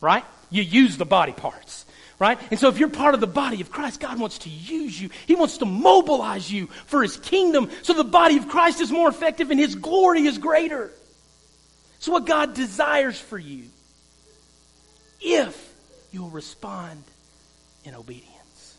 right? 0.00 0.24
You 0.50 0.62
use 0.62 0.96
the 0.96 1.04
body 1.04 1.32
parts 1.32 1.86
right? 2.18 2.38
And 2.52 2.60
so 2.60 2.68
if 2.68 2.78
you're 2.78 2.88
part 2.88 3.14
of 3.14 3.20
the 3.20 3.26
body 3.26 3.60
of 3.60 3.72
Christ, 3.72 3.98
God 3.98 4.20
wants 4.20 4.38
to 4.38 4.48
use 4.48 5.00
you. 5.00 5.10
He 5.26 5.34
wants 5.34 5.58
to 5.58 5.64
mobilize 5.64 6.48
you 6.50 6.68
for 6.86 7.02
His 7.02 7.16
kingdom 7.16 7.68
so 7.82 7.94
the 7.94 8.04
body 8.04 8.36
of 8.36 8.48
Christ 8.48 8.80
is 8.80 8.92
more 8.92 9.08
effective 9.08 9.50
and 9.50 9.58
His 9.58 9.74
glory 9.74 10.22
is 10.22 10.38
greater. 10.38 10.92
It's 12.02 12.08
what 12.08 12.26
God 12.26 12.54
desires 12.54 13.16
for 13.16 13.38
you 13.38 13.62
if 15.20 15.72
you'll 16.10 16.30
respond 16.30 17.00
in 17.84 17.94
obedience. 17.94 18.76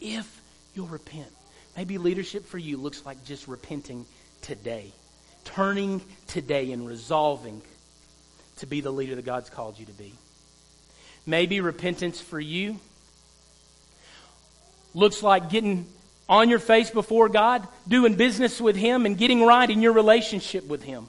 If 0.00 0.40
you'll 0.72 0.86
repent. 0.86 1.26
Maybe 1.76 1.98
leadership 1.98 2.46
for 2.46 2.56
you 2.56 2.76
looks 2.76 3.04
like 3.04 3.24
just 3.24 3.48
repenting 3.48 4.06
today, 4.42 4.92
turning 5.44 6.02
today 6.28 6.70
and 6.70 6.86
resolving 6.86 7.62
to 8.58 8.66
be 8.66 8.80
the 8.80 8.92
leader 8.92 9.16
that 9.16 9.24
God's 9.24 9.50
called 9.50 9.76
you 9.80 9.86
to 9.86 9.92
be. 9.94 10.14
Maybe 11.26 11.60
repentance 11.60 12.20
for 12.20 12.38
you 12.38 12.78
looks 14.94 15.20
like 15.20 15.50
getting 15.50 15.84
on 16.28 16.48
your 16.48 16.60
face 16.60 16.90
before 16.90 17.28
God, 17.28 17.66
doing 17.88 18.14
business 18.14 18.60
with 18.60 18.76
Him, 18.76 19.04
and 19.04 19.18
getting 19.18 19.44
right 19.44 19.68
in 19.68 19.82
your 19.82 19.94
relationship 19.94 20.68
with 20.68 20.84
Him. 20.84 21.08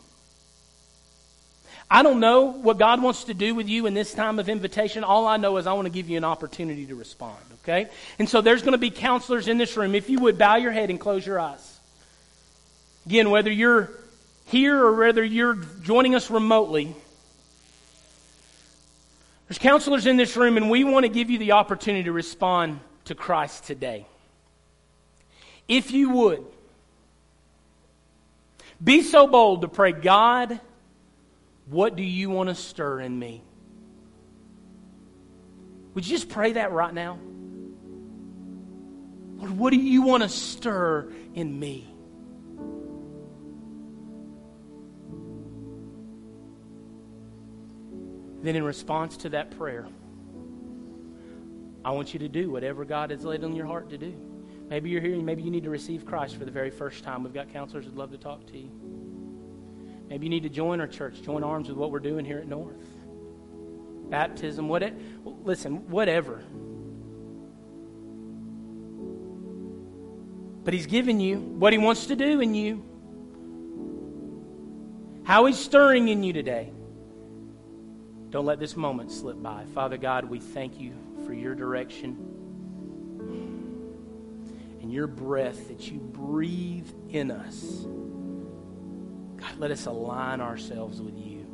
I 1.94 2.04
don't 2.04 2.22
know 2.22 2.46
what 2.46 2.78
God 2.78 3.04
wants 3.04 3.26
to 3.26 3.34
do 3.34 3.54
with 3.54 3.68
you 3.68 3.86
in 3.86 3.94
this 3.94 4.14
time 4.14 4.40
of 4.40 4.48
invitation. 4.48 5.04
All 5.04 5.28
I 5.28 5.36
know 5.36 5.58
is 5.58 5.68
I 5.68 5.74
want 5.74 5.88
to 5.88 5.92
give 5.92 6.10
you 6.10 6.16
an 6.16 6.24
opportunity 6.24 6.86
to 6.86 6.96
respond, 6.96 7.36
okay? 7.62 7.90
And 8.18 8.30
so 8.30 8.40
there's 8.40 8.62
going 8.62 8.72
to 8.72 8.78
be 8.78 8.90
counselors 8.90 9.50
in 9.50 9.58
this 9.58 9.76
room. 9.76 9.94
If 9.94 10.10
you 10.10 10.20
would 10.20 10.38
bow 10.38 10.56
your 10.56 10.72
head 10.72 10.90
and 10.90 10.98
close 10.98 11.26
your 11.26 11.38
eyes. 11.38 11.80
Again, 13.06 13.30
whether 13.30 13.52
you're 13.52 13.92
here 14.46 14.82
or 14.82 14.96
whether 14.96 15.22
you're 15.22 15.56
joining 15.84 16.16
us 16.16 16.32
remotely, 16.32 16.96
there's 19.50 19.60
counselors 19.60 20.08
in 20.08 20.16
this 20.16 20.38
room, 20.38 20.56
and 20.56 20.70
we 20.70 20.86
want 20.86 21.04
to 21.04 21.10
give 21.10 21.30
you 21.30 21.40
the 21.40 21.52
opportunity 21.52 22.06
to 22.06 22.14
respond 22.14 22.80
to 23.04 23.16
Christ 23.16 23.66
today. 23.66 24.06
If 25.68 25.92
you 25.92 26.10
would, 26.12 26.46
be 28.82 29.02
so 29.02 29.28
bold 29.28 29.64
to 29.64 29.68
pray, 29.68 29.92
God, 29.92 30.58
what 31.72 31.96
do 31.96 32.04
you 32.04 32.30
want 32.30 32.50
to 32.50 32.56
stir 32.56 33.00
in 33.00 33.18
me? 33.18 33.42
Would 35.94 36.06
you 36.06 36.14
just 36.14 36.28
pray 36.28 36.52
that 36.54 36.74
right 36.74 36.94
now? 36.94 37.18
Lord, 39.38 39.58
what 39.58 39.72
do 39.72 39.78
you 39.78 40.02
want 40.02 40.22
to 40.22 40.30
stir 40.30 41.10
in 41.34 41.58
me? 41.58 41.88
Then, 48.44 48.58
in 48.58 48.64
response 48.64 49.16
to 49.18 49.30
that 49.30 49.58
prayer, 49.58 49.88
I 51.86 51.92
want 51.92 52.14
you 52.14 52.20
to 52.20 52.28
do 52.28 52.52
whatever 52.52 52.84
God 52.84 53.12
has 53.12 53.24
laid 53.24 53.46
on 53.46 53.56
your 53.56 53.66
heart 53.66 53.92
to 53.92 53.98
do. 53.98 54.14
Maybe 54.68 54.90
you're 54.90 55.02
here 55.02 55.14
and 55.14 55.26
maybe 55.26 55.42
you 55.42 55.52
need 55.52 55.64
to 55.64 55.70
receive 55.70 56.06
Christ 56.06 56.36
for 56.36 56.44
the 56.44 56.52
very 56.52 56.70
first 56.70 57.06
time. 57.06 57.24
We've 57.24 57.34
got 57.34 57.54
counselors 57.54 57.86
who'd 57.86 57.96
love 57.96 58.12
to 58.12 58.18
talk 58.18 58.46
to 58.48 58.58
you. 58.58 59.01
Maybe 60.12 60.26
you 60.26 60.30
need 60.30 60.44
to 60.44 60.50
join 60.50 60.82
our 60.82 60.88
church, 60.88 61.22
join 61.22 61.42
arms 61.42 61.70
with 61.70 61.78
what 61.78 61.90
we're 61.90 62.00
doing 62.00 62.26
here 62.26 62.38
at 62.38 62.46
North. 62.46 62.76
Baptism, 64.10 64.68
what 64.68 64.84
it, 64.84 64.94
listen, 65.24 65.90
whatever. 65.90 66.44
But 70.66 70.74
He's 70.74 70.86
given 70.86 71.22
you 71.22 71.38
what 71.40 71.72
He 71.72 71.80
wants 71.80 72.08
to 72.08 72.18
do 72.18 72.42
in 72.42 72.54
you, 72.54 72.84
how 75.24 75.46
He's 75.46 75.58
stirring 75.58 76.10
in 76.10 76.24
you 76.24 76.34
today. 76.34 76.74
Don't 78.32 78.46
let 78.46 78.60
this 78.60 78.76
moment 78.76 79.14
slip 79.14 79.42
by. 79.42 79.64
Father 79.74 79.96
God, 79.96 80.26
we 80.26 80.42
thank 80.42 80.78
you 80.78 80.92
for 81.26 81.32
your 81.32 81.56
direction 81.56 82.18
and 84.82 84.92
your 84.92 85.08
breath 85.08 85.70
that 85.70 85.90
you 85.90 86.00
breathe 86.00 86.92
in 87.12 87.32
us. 87.32 87.86
God, 89.42 89.58
let 89.58 89.72
us 89.72 89.86
align 89.88 90.40
ourselves 90.40 91.02
with 91.02 91.18
you. 91.18 91.46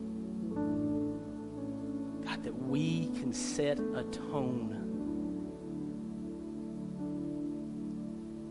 God, 2.25 2.43
that 2.43 2.53
we 2.53 3.07
can 3.19 3.33
set 3.33 3.79
a 3.79 4.03
tone 4.03 4.83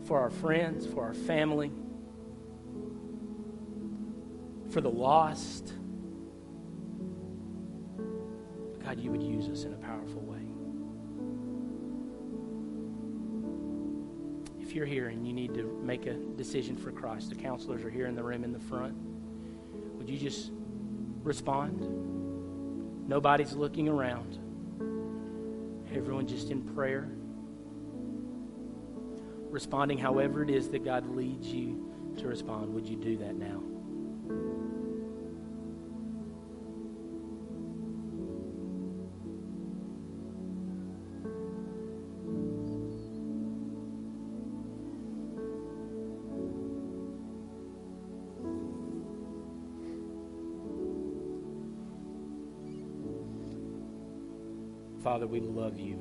for 0.05 0.19
our 0.19 0.29
friends, 0.29 0.85
for 0.85 1.03
our 1.03 1.13
family, 1.13 1.71
for 4.69 4.81
the 4.81 4.89
lost 4.89 5.73
God, 8.87 9.01
you 9.01 9.11
would 9.11 9.21
use 9.21 9.49
us 9.49 9.65
in 9.65 9.73
a 9.73 9.77
powerful 9.77 10.21
way. 10.21 10.39
If 14.61 14.73
you're 14.73 14.85
here 14.85 15.09
and 15.09 15.27
you 15.27 15.33
need 15.33 15.53
to 15.55 15.63
make 15.83 16.05
a 16.05 16.13
decision 16.13 16.77
for 16.77 16.93
Christ, 16.93 17.27
the 17.29 17.35
counselors 17.35 17.83
are 17.83 17.89
here 17.89 18.05
in 18.05 18.15
the 18.15 18.23
room 18.23 18.45
in 18.45 18.53
the 18.53 18.59
front. 18.61 18.95
Would 20.07 20.13
you 20.13 20.29
just 20.29 20.51
respond? 21.21 21.81
Nobody's 23.09 23.51
looking 23.51 23.89
around. 23.89 24.39
Everyone 25.93 26.25
just 26.25 26.49
in 26.49 26.61
prayer. 26.61 27.09
Responding 29.51 29.97
however 29.97 30.43
it 30.43 30.49
is 30.49 30.69
that 30.69 30.85
God 30.85 31.13
leads 31.13 31.47
you 31.47 31.91
to 32.19 32.27
respond. 32.29 32.73
Would 32.73 32.87
you 32.87 32.95
do 32.95 33.17
that 33.17 33.35
now? 33.35 33.61
Father, 55.17 55.25
we 55.25 55.39
love 55.39 55.79
you. 55.79 55.97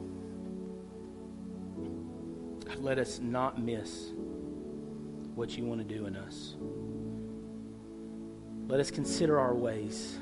let 2.80 2.98
us 2.98 3.18
not 3.18 3.58
miss 3.58 4.10
what 5.34 5.56
you 5.56 5.64
want 5.64 5.80
to 5.80 5.94
do 5.96 6.04
in 6.04 6.14
us. 6.14 6.54
Let 8.68 8.78
us 8.78 8.90
consider 8.90 9.40
our 9.40 9.54
ways 9.54 10.18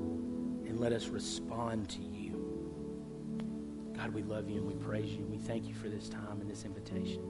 and 0.00 0.80
let 0.80 0.92
us 0.92 1.06
respond 1.06 1.88
to 1.90 2.00
you. 2.00 2.32
God, 3.96 4.12
we 4.12 4.24
love 4.24 4.50
you 4.50 4.56
and 4.56 4.66
we 4.66 4.74
praise 4.74 5.12
you. 5.12 5.24
We 5.24 5.38
thank 5.38 5.68
you 5.68 5.74
for 5.74 5.88
this 5.88 6.08
time 6.08 6.40
and 6.40 6.50
this 6.50 6.64
invitation. 6.64 7.22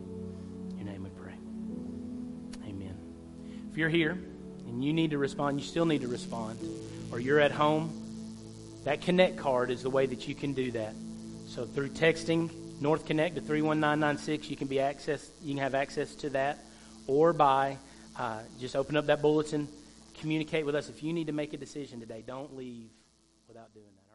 In 0.71 0.79
your 0.79 0.87
name 0.87 1.03
we 1.03 1.11
pray. 1.11 1.35
Amen. 2.67 2.97
If 3.71 3.77
you're 3.77 3.91
here 3.91 4.19
and 4.67 4.83
you 4.83 4.95
need 4.95 5.11
to 5.11 5.19
respond, 5.19 5.61
you 5.61 5.67
still 5.67 5.85
need 5.85 6.01
to 6.01 6.09
respond, 6.09 6.59
or 7.13 7.21
you're 7.21 7.41
at 7.41 7.51
home, 7.51 8.06
that 8.87 9.01
Connect 9.01 9.37
card 9.37 9.73
is 9.73 9.83
the 9.83 9.91
way 9.91 10.07
that 10.07 10.29
you 10.29 10.35
can 10.37 10.53
do 10.53 10.71
that. 10.71 10.95
So 11.49 11.65
through 11.65 11.89
texting 11.89 12.53
North 12.81 13.05
Connect 13.05 13.35
to 13.35 13.41
31996, 13.41 14.49
you 14.49 14.57
can 14.57 14.69
be 14.69 14.79
access. 14.79 15.29
You 15.43 15.55
can 15.55 15.63
have 15.65 15.75
access 15.75 16.15
to 16.17 16.31
that, 16.31 16.61
or 17.09 17.33
by 17.33 17.79
uh, 18.17 18.43
just 18.61 18.77
open 18.77 18.97
up 18.97 19.07
that 19.07 19.21
bulletin, 19.21 19.67
communicate 20.21 20.65
with 20.65 20.77
us. 20.77 20.89
If 20.89 21.03
you 21.03 21.13
need 21.13 21.27
to 21.27 21.33
make 21.33 21.53
a 21.53 21.57
decision 21.57 21.99
today, 21.99 22.23
don't 22.25 22.57
leave 22.57 22.89
without 23.49 23.75
doing 23.75 23.87
that. 23.97 24.06